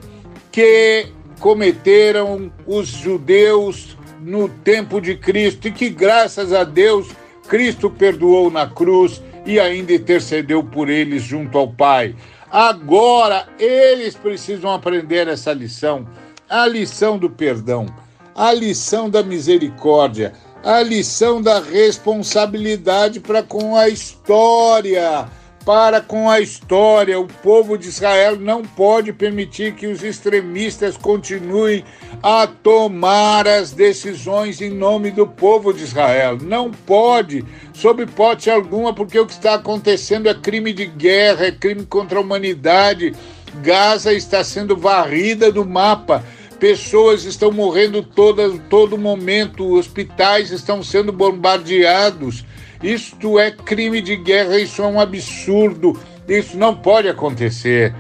que 0.52 1.06
cometeram 1.40 2.50
os 2.66 2.88
judeus 2.88 3.96
no 4.20 4.48
tempo 4.48 5.00
de 5.00 5.16
Cristo 5.16 5.68
e 5.68 5.72
que, 5.72 5.90
graças 5.90 6.52
a 6.52 6.64
Deus, 6.64 7.08
Cristo 7.48 7.90
perdoou 7.90 8.50
na 8.50 8.66
cruz 8.66 9.22
e 9.44 9.60
ainda 9.60 9.92
intercedeu 9.92 10.62
por 10.62 10.88
eles 10.88 11.22
junto 11.22 11.56
ao 11.56 11.68
Pai. 11.68 12.14
Agora 12.50 13.48
eles 13.58 14.14
precisam 14.14 14.70
aprender 14.70 15.28
essa 15.28 15.52
lição, 15.52 16.06
a 16.48 16.66
lição 16.66 17.18
do 17.18 17.28
perdão, 17.28 17.86
a 18.34 18.52
lição 18.52 19.10
da 19.10 19.22
misericórdia, 19.22 20.32
a 20.66 20.82
lição 20.82 21.40
da 21.40 21.60
responsabilidade 21.60 23.20
para 23.20 23.40
com 23.40 23.76
a 23.76 23.88
história 23.88 25.30
para 25.64 26.00
com 26.00 26.30
a 26.30 26.40
história. 26.40 27.18
O 27.18 27.26
povo 27.26 27.76
de 27.76 27.88
Israel 27.88 28.36
não 28.36 28.62
pode 28.62 29.12
permitir 29.12 29.74
que 29.74 29.88
os 29.88 30.02
extremistas 30.02 30.96
continuem 30.96 31.84
a 32.22 32.46
tomar 32.46 33.48
as 33.48 33.72
decisões 33.72 34.60
em 34.60 34.70
nome 34.70 35.10
do 35.10 35.26
povo 35.26 35.72
de 35.74 35.82
Israel. 35.82 36.38
Não 36.40 36.70
pode, 36.70 37.44
sob 37.72 38.04
hipótese 38.04 38.48
alguma, 38.48 38.94
porque 38.94 39.18
o 39.18 39.26
que 39.26 39.32
está 39.32 39.54
acontecendo 39.54 40.28
é 40.28 40.34
crime 40.34 40.72
de 40.72 40.86
guerra, 40.86 41.46
é 41.46 41.52
crime 41.52 41.84
contra 41.84 42.18
a 42.18 42.22
humanidade. 42.22 43.12
Gaza 43.60 44.12
está 44.12 44.44
sendo 44.44 44.76
varrida 44.76 45.50
do 45.50 45.64
mapa. 45.64 46.24
Pessoas 46.58 47.24
estão 47.24 47.52
morrendo 47.52 48.02
todas, 48.02 48.58
todo 48.70 48.96
momento, 48.96 49.74
hospitais 49.74 50.50
estão 50.50 50.82
sendo 50.82 51.12
bombardeados. 51.12 52.44
Isto 52.82 53.38
é 53.38 53.50
crime 53.50 54.00
de 54.00 54.16
guerra, 54.16 54.58
isso 54.58 54.82
é 54.82 54.86
um 54.86 55.00
absurdo, 55.00 55.98
isso 56.26 56.56
não 56.56 56.74
pode 56.74 57.08
acontecer. 57.08 57.94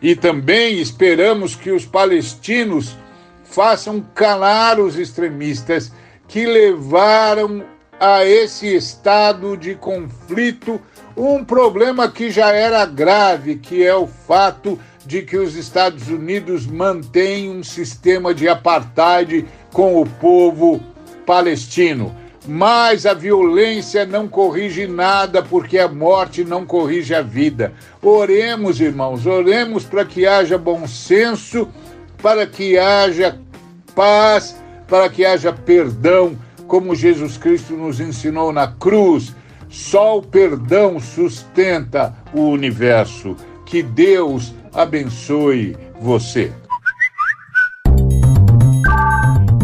E 0.00 0.14
também 0.14 0.78
esperamos 0.78 1.54
que 1.54 1.70
os 1.70 1.86
palestinos 1.86 2.96
façam 3.44 4.04
calar 4.14 4.80
os 4.80 4.98
extremistas 4.98 5.92
que 6.26 6.44
levaram 6.44 7.64
a 8.00 8.24
esse 8.24 8.74
estado 8.74 9.56
de 9.56 9.74
conflito 9.74 10.80
um 11.16 11.44
problema 11.44 12.10
que 12.10 12.30
já 12.30 12.50
era 12.50 12.84
grave, 12.84 13.56
que 13.56 13.84
é 13.84 13.94
o 13.94 14.06
fato 14.06 14.78
de 15.06 15.22
que 15.22 15.36
os 15.36 15.56
Estados 15.56 16.08
Unidos 16.08 16.66
mantêm 16.66 17.50
um 17.50 17.62
sistema 17.62 18.34
de 18.34 18.48
apartheid 18.48 19.46
com 19.72 20.00
o 20.00 20.06
povo 20.06 20.80
palestino. 21.26 22.14
Mas 22.46 23.06
a 23.06 23.14
violência 23.14 24.04
não 24.04 24.26
corrige 24.26 24.86
nada, 24.86 25.42
porque 25.42 25.78
a 25.78 25.88
morte 25.88 26.42
não 26.44 26.66
corrige 26.66 27.14
a 27.14 27.22
vida. 27.22 27.72
Oremos, 28.02 28.80
irmãos, 28.80 29.26
oremos 29.26 29.84
para 29.84 30.04
que 30.04 30.26
haja 30.26 30.58
bom 30.58 30.86
senso, 30.86 31.68
para 32.20 32.46
que 32.46 32.76
haja 32.76 33.38
paz, 33.94 34.56
para 34.88 35.08
que 35.08 35.24
haja 35.24 35.52
perdão, 35.52 36.36
como 36.66 36.96
Jesus 36.96 37.36
Cristo 37.36 37.74
nos 37.74 38.00
ensinou 38.00 38.52
na 38.52 38.66
cruz. 38.66 39.34
Só 39.68 40.18
o 40.18 40.22
perdão 40.22 40.98
sustenta 40.98 42.14
o 42.34 42.40
universo. 42.40 43.36
Que 43.64 43.82
Deus 43.82 44.52
abençoe 44.72 45.76
você. 46.00 46.52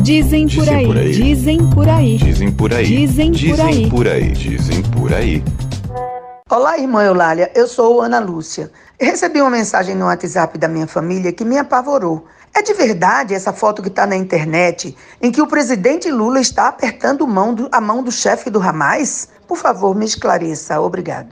Dizem 0.02 0.46
por, 0.48 0.64
Dizem 0.64 0.74
aí, 0.74 0.86
por 0.86 0.96
aí. 0.96 1.12
dizem 1.12 1.70
por 1.70 1.88
aí, 1.88 2.16
Dizem 2.16 2.52
por 2.52 2.72
aí. 2.72 2.84
Dizem 2.86 3.32
por 3.32 3.60
aí. 3.60 3.74
Dizem 3.76 3.88
por 3.90 4.08
aí. 4.08 4.32
Dizem 4.32 4.82
por 4.82 5.12
aí. 5.12 5.44
Olá, 6.50 6.78
irmã 6.78 7.02
Eulália. 7.04 7.50
Eu 7.54 7.68
sou 7.68 8.00
Ana 8.00 8.18
Lúcia. 8.18 8.70
Recebi 8.98 9.40
uma 9.42 9.50
mensagem 9.50 9.94
no 9.94 10.06
WhatsApp 10.06 10.56
da 10.56 10.66
minha 10.66 10.86
família 10.86 11.30
que 11.32 11.44
me 11.44 11.58
apavorou. 11.58 12.26
É 12.54 12.62
de 12.62 12.72
verdade 12.72 13.34
essa 13.34 13.52
foto 13.52 13.82
que 13.82 13.88
está 13.88 14.06
na 14.06 14.16
internet 14.16 14.96
em 15.20 15.30
que 15.30 15.42
o 15.42 15.46
presidente 15.46 16.10
Lula 16.10 16.40
está 16.40 16.68
apertando 16.68 17.26
mão 17.26 17.52
do- 17.54 17.68
a 17.70 17.80
mão 17.80 18.02
do 18.02 18.10
chefe 18.10 18.48
do 18.48 18.60
Hamas? 18.62 19.28
Por 19.46 19.58
favor, 19.58 19.94
me 19.94 20.06
esclareça. 20.06 20.80
Obrigado. 20.80 21.28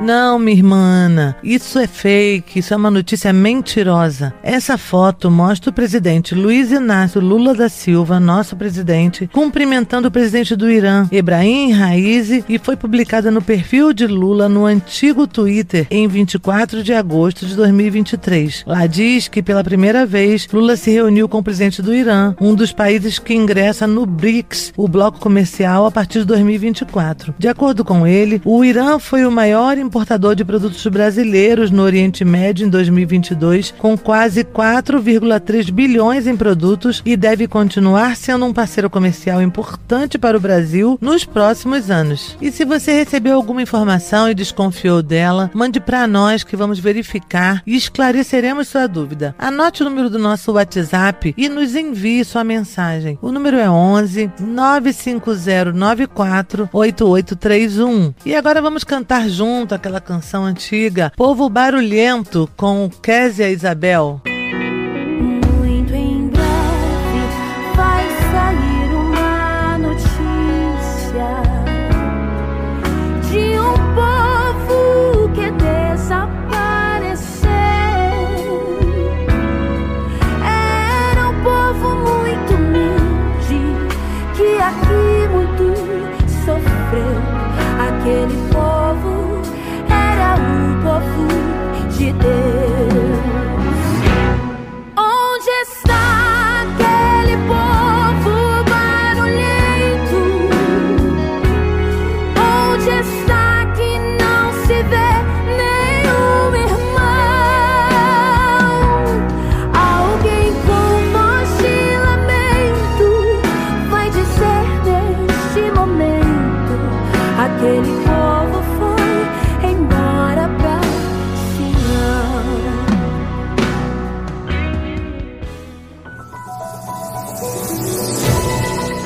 Não, 0.00 0.38
minha 0.38 0.56
irmã 0.56 0.96
isso 1.42 1.78
é 1.78 1.86
fake, 1.86 2.58
isso 2.58 2.74
é 2.74 2.76
uma 2.76 2.90
notícia 2.90 3.32
mentirosa. 3.32 4.34
Essa 4.42 4.76
foto 4.76 5.30
mostra 5.30 5.70
o 5.70 5.72
presidente 5.72 6.34
Luiz 6.34 6.70
Inácio 6.70 7.20
Lula 7.20 7.54
da 7.54 7.68
Silva, 7.68 8.18
nosso 8.18 8.56
presidente, 8.56 9.28
cumprimentando 9.32 10.08
o 10.08 10.10
presidente 10.10 10.56
do 10.56 10.70
Irã, 10.70 11.06
Ebrahim 11.10 11.72
Raisi, 11.72 12.44
e 12.48 12.58
foi 12.58 12.76
publicada 12.76 13.30
no 13.30 13.40
perfil 13.40 13.92
de 13.92 14.06
Lula 14.06 14.48
no 14.48 14.66
antigo 14.66 15.26
Twitter 15.26 15.86
em 15.90 16.08
24 16.08 16.82
de 16.82 16.92
agosto 16.92 17.46
de 17.46 17.54
2023. 17.54 18.64
Lá 18.66 18.86
diz 18.86 19.28
que 19.28 19.42
pela 19.42 19.64
primeira 19.64 20.04
vez 20.04 20.48
Lula 20.52 20.76
se 20.76 20.90
reuniu 20.90 21.28
com 21.28 21.38
o 21.38 21.42
presidente 21.42 21.80
do 21.80 21.94
Irã, 21.94 22.34
um 22.40 22.54
dos 22.54 22.72
países 22.72 23.18
que 23.18 23.34
ingressa 23.34 23.86
no 23.86 24.04
BRICS, 24.04 24.72
o 24.76 24.88
bloco 24.88 25.20
comercial, 25.20 25.86
a 25.86 25.90
partir 25.90 26.20
de 26.20 26.26
2024. 26.26 27.34
De 27.38 27.48
acordo 27.48 27.84
com 27.84 28.06
ele, 28.06 28.40
o 28.44 28.64
Irã 28.64 28.98
foi 28.98 29.24
o 29.24 29.30
maior 29.30 29.78
importador 29.86 30.34
de 30.34 30.44
produtos 30.44 30.84
brasileiros 30.86 31.70
no 31.70 31.82
Oriente 31.82 32.24
Médio 32.24 32.66
em 32.66 32.68
2022, 32.68 33.72
com 33.78 33.96
quase 33.96 34.44
4,3 34.44 35.70
bilhões 35.70 36.26
em 36.26 36.36
produtos 36.36 37.02
e 37.04 37.16
deve 37.16 37.46
continuar 37.46 38.16
sendo 38.16 38.44
um 38.44 38.52
parceiro 38.52 38.90
comercial 38.90 39.40
importante 39.40 40.18
para 40.18 40.36
o 40.36 40.40
Brasil 40.40 40.98
nos 41.00 41.24
próximos 41.24 41.90
anos. 41.90 42.36
E 42.40 42.50
se 42.50 42.64
você 42.64 42.92
recebeu 42.92 43.36
alguma 43.36 43.62
informação 43.62 44.28
e 44.28 44.34
desconfiou 44.34 45.02
dela, 45.02 45.50
mande 45.54 45.80
para 45.80 46.06
nós 46.06 46.42
que 46.42 46.56
vamos 46.56 46.78
verificar 46.78 47.62
e 47.66 47.76
esclareceremos 47.76 48.68
sua 48.68 48.86
dúvida. 48.86 49.34
Anote 49.38 49.82
o 49.82 49.84
número 49.84 50.10
do 50.10 50.18
nosso 50.18 50.52
WhatsApp 50.52 51.34
e 51.36 51.48
nos 51.48 51.76
envie 51.76 52.24
sua 52.24 52.42
mensagem. 52.42 53.18
O 53.22 53.30
número 53.30 53.56
é 53.56 53.70
11 53.70 54.32
95094 54.40 56.68
8831. 56.72 58.14
E 58.24 58.34
agora 58.34 58.60
vamos 58.60 58.82
cantar 58.82 59.28
junto 59.28 59.75
aquela 59.76 60.00
canção 60.00 60.44
antiga, 60.44 61.12
Povo 61.16 61.48
Barulhento, 61.48 62.50
com 62.56 62.90
Késia 63.02 63.50
Isabel. 63.50 64.20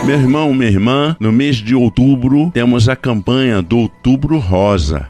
Meu 0.04 0.18
irmão, 0.18 0.52
minha 0.54 0.70
irmã, 0.70 1.16
no 1.20 1.30
mês 1.30 1.56
de 1.56 1.74
outubro 1.74 2.50
temos 2.52 2.88
a 2.88 2.96
campanha 2.96 3.62
do 3.62 3.78
Outubro 3.78 4.38
Rosa. 4.38 5.08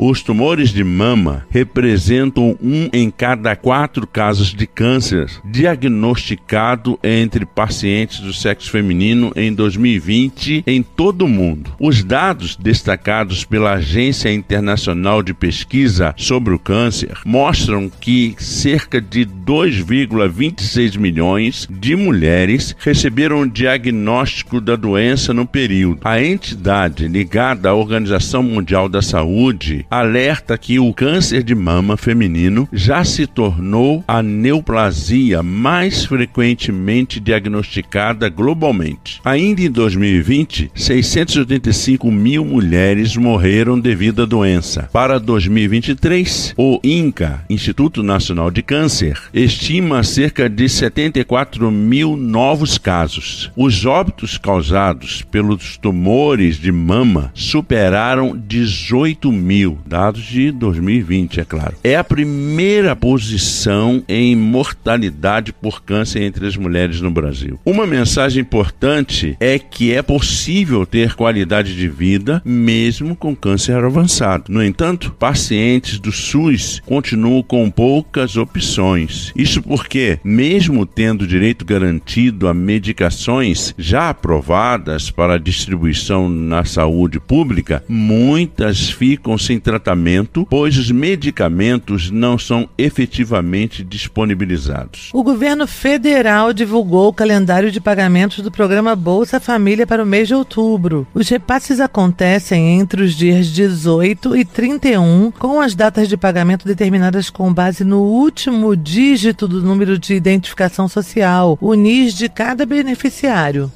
Os 0.00 0.22
tumores 0.22 0.70
de 0.72 0.84
mama 0.84 1.44
representam 1.50 2.56
um 2.62 2.88
em 2.92 3.10
cada 3.10 3.56
quatro 3.56 4.06
casos 4.06 4.54
de 4.54 4.64
câncer 4.64 5.28
diagnosticado 5.44 6.96
entre 7.02 7.44
pacientes 7.44 8.20
do 8.20 8.32
sexo 8.32 8.70
feminino 8.70 9.32
em 9.34 9.52
2020 9.52 10.62
em 10.64 10.84
todo 10.84 11.22
o 11.22 11.28
mundo. 11.28 11.72
Os 11.80 12.04
dados 12.04 12.54
destacados 12.54 13.44
pela 13.44 13.72
Agência 13.72 14.32
Internacional 14.32 15.20
de 15.20 15.34
Pesquisa 15.34 16.14
sobre 16.16 16.54
o 16.54 16.60
Câncer 16.60 17.18
mostram 17.24 17.90
que 17.90 18.36
cerca 18.38 19.00
de 19.00 19.26
2,26 19.26 20.96
milhões 20.96 21.66
de 21.68 21.96
mulheres 21.96 22.76
receberam 22.78 23.40
o 23.40 23.50
diagnóstico 23.50 24.60
da 24.60 24.76
doença 24.76 25.34
no 25.34 25.44
período. 25.44 25.98
A 26.04 26.22
entidade 26.22 27.08
ligada 27.08 27.70
à 27.70 27.74
Organização 27.74 28.44
Mundial 28.44 28.88
da 28.88 29.02
Saúde 29.02 29.87
alerta 29.90 30.56
que 30.58 30.78
o 30.78 30.92
câncer 30.92 31.42
de 31.42 31.54
mama 31.54 31.96
feminino 31.96 32.68
já 32.72 33.04
se 33.04 33.26
tornou 33.26 34.04
a 34.06 34.22
neoplasia 34.22 35.42
mais 35.42 36.04
frequentemente 36.04 37.20
diagnosticada 37.20 38.28
globalmente. 38.28 39.20
Ainda 39.24 39.62
em 39.62 39.70
2020, 39.70 40.70
685 40.74 42.10
mil 42.10 42.44
mulheres 42.44 43.16
morreram 43.16 43.78
devido 43.78 44.22
à 44.22 44.26
doença. 44.26 44.88
Para 44.92 45.18
2023, 45.18 46.54
o 46.56 46.80
INCA, 46.82 47.44
Instituto 47.48 48.02
Nacional 48.02 48.50
de 48.50 48.62
Câncer, 48.62 49.18
estima 49.32 50.02
cerca 50.02 50.48
de 50.48 50.68
74 50.68 51.70
mil 51.70 52.16
novos 52.16 52.78
casos. 52.78 53.50
Os 53.56 53.84
óbitos 53.84 54.38
causados 54.38 55.22
pelos 55.22 55.76
tumores 55.76 56.56
de 56.56 56.72
mama 56.72 57.30
superaram 57.34 58.36
18 58.36 59.30
mil, 59.32 59.77
dados 59.86 60.22
de 60.22 60.50
2020, 60.50 61.40
é 61.40 61.44
claro. 61.44 61.74
É 61.82 61.96
a 61.96 62.04
primeira 62.04 62.94
posição 62.94 64.02
em 64.08 64.34
mortalidade 64.36 65.52
por 65.52 65.82
câncer 65.82 66.22
entre 66.22 66.46
as 66.46 66.56
mulheres 66.56 67.00
no 67.00 67.10
Brasil. 67.10 67.58
Uma 67.64 67.86
mensagem 67.86 68.42
importante 68.42 69.36
é 69.40 69.58
que 69.58 69.92
é 69.92 70.02
possível 70.02 70.84
ter 70.86 71.14
qualidade 71.14 71.74
de 71.74 71.88
vida 71.88 72.42
mesmo 72.44 73.16
com 73.16 73.34
câncer 73.34 73.82
avançado. 73.84 74.44
No 74.48 74.62
entanto, 74.62 75.12
pacientes 75.18 75.98
do 75.98 76.12
SUS 76.12 76.80
continuam 76.86 77.42
com 77.42 77.70
poucas 77.70 78.36
opções. 78.36 79.32
Isso 79.36 79.62
porque, 79.62 80.18
mesmo 80.24 80.86
tendo 80.86 81.26
direito 81.26 81.64
garantido 81.64 82.48
a 82.48 82.54
medicações 82.54 83.74
já 83.78 84.10
aprovadas 84.10 85.10
para 85.10 85.38
distribuição 85.38 86.28
na 86.28 86.64
saúde 86.64 87.20
pública, 87.20 87.82
muitas 87.88 88.90
ficam 88.90 89.36
sem 89.38 89.58
tratamento, 89.68 90.46
pois 90.48 90.78
os 90.78 90.90
medicamentos 90.90 92.10
não 92.10 92.38
são 92.38 92.66
efetivamente 92.78 93.84
disponibilizados. 93.84 95.10
O 95.12 95.22
governo 95.22 95.66
federal 95.66 96.54
divulgou 96.54 97.08
o 97.08 97.12
calendário 97.12 97.70
de 97.70 97.78
pagamentos 97.78 98.42
do 98.42 98.50
programa 98.50 98.96
Bolsa 98.96 99.38
Família 99.38 99.86
para 99.86 100.02
o 100.02 100.06
mês 100.06 100.26
de 100.26 100.34
outubro. 100.34 101.06
Os 101.12 101.28
repasses 101.28 101.80
acontecem 101.80 102.80
entre 102.80 103.02
os 103.02 103.12
dias 103.12 103.48
18 103.48 104.34
e 104.38 104.42
31, 104.42 105.30
com 105.38 105.60
as 105.60 105.74
datas 105.74 106.08
de 106.08 106.16
pagamento 106.16 106.66
determinadas 106.66 107.28
com 107.28 107.52
base 107.52 107.84
no 107.84 108.00
último 108.00 108.74
dígito 108.74 109.46
do 109.46 109.60
número 109.60 109.98
de 109.98 110.14
identificação 110.14 110.88
social, 110.88 111.58
o 111.60 111.74
NIS 111.74 112.14
de 112.14 112.30
cada 112.30 112.64
beneficiário. 112.64 113.70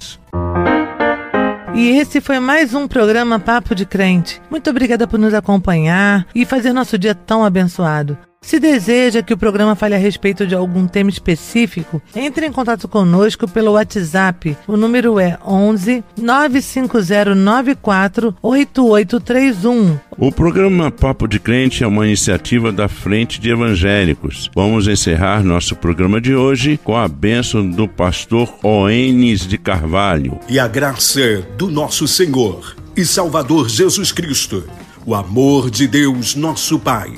E 1.74 1.88
esse 1.88 2.20
foi 2.20 2.38
mais 2.38 2.74
um 2.74 2.86
programa 2.86 3.40
Papo 3.40 3.74
de 3.74 3.86
Crente. 3.86 4.42
Muito 4.50 4.68
obrigada 4.68 5.08
por 5.08 5.18
nos 5.18 5.32
acompanhar 5.32 6.26
e 6.34 6.44
fazer 6.44 6.70
nosso 6.72 6.98
dia 6.98 7.14
tão 7.14 7.42
abençoado. 7.42 8.18
Se 8.42 8.58
deseja 8.58 9.22
que 9.22 9.32
o 9.32 9.38
programa 9.38 9.76
fale 9.76 9.94
a 9.94 9.98
respeito 9.98 10.46
de 10.46 10.54
algum 10.54 10.86
tema 10.86 11.08
específico, 11.08 12.02
entre 12.14 12.46
em 12.46 12.52
contato 12.52 12.86
conosco 12.88 13.48
pelo 13.48 13.72
WhatsApp. 13.72 14.54
O 14.66 14.76
número 14.76 15.18
é 15.20 15.38
11 15.46 16.02
95094 16.20 18.34
8831. 18.42 19.98
O 20.18 20.32
programa 20.32 20.90
Papo 20.90 21.28
de 21.28 21.38
Crente 21.38 21.84
é 21.84 21.86
uma 21.86 22.06
iniciativa 22.06 22.72
da 22.72 22.88
Frente 22.88 23.40
de 23.40 23.50
Evangélicos. 23.50 24.50
Vamos 24.54 24.88
encerrar 24.88 25.44
nosso 25.44 25.76
programa 25.76 26.20
de 26.20 26.34
hoje 26.34 26.78
com 26.82 26.96
a 26.96 27.06
bênção 27.08 27.64
do 27.66 27.86
pastor 27.86 28.52
Oenes 28.62 29.46
de 29.46 29.56
Carvalho. 29.56 30.40
E 30.48 30.58
a 30.58 30.66
graça 30.66 31.42
do 31.56 31.70
nosso 31.70 32.08
Senhor 32.08 32.74
e 32.96 33.04
Salvador 33.06 33.68
Jesus 33.68 34.10
Cristo, 34.12 34.64
o 35.06 35.14
amor 35.14 35.70
de 35.70 35.86
Deus, 35.86 36.34
nosso 36.34 36.78
Pai 36.78 37.12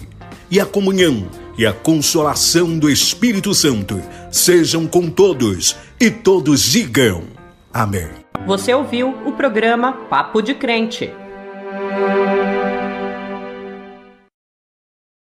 e 0.50 0.61
a 0.61 0.66
comunhão 0.66 1.26
e 1.57 1.66
a 1.66 1.72
consolação 1.72 2.78
do 2.78 2.90
Espírito 2.90 3.54
Santo 3.54 4.00
sejam 4.30 4.87
com 4.87 5.09
todos 5.09 5.76
e 6.00 6.11
todos 6.11 6.62
digam 6.62 7.24
amém. 7.72 8.09
Você 8.46 8.74
ouviu 8.74 9.14
o 9.24 9.33
programa 9.33 9.92
Papo 10.09 10.42
de 10.42 10.54
Crente. 10.54 11.11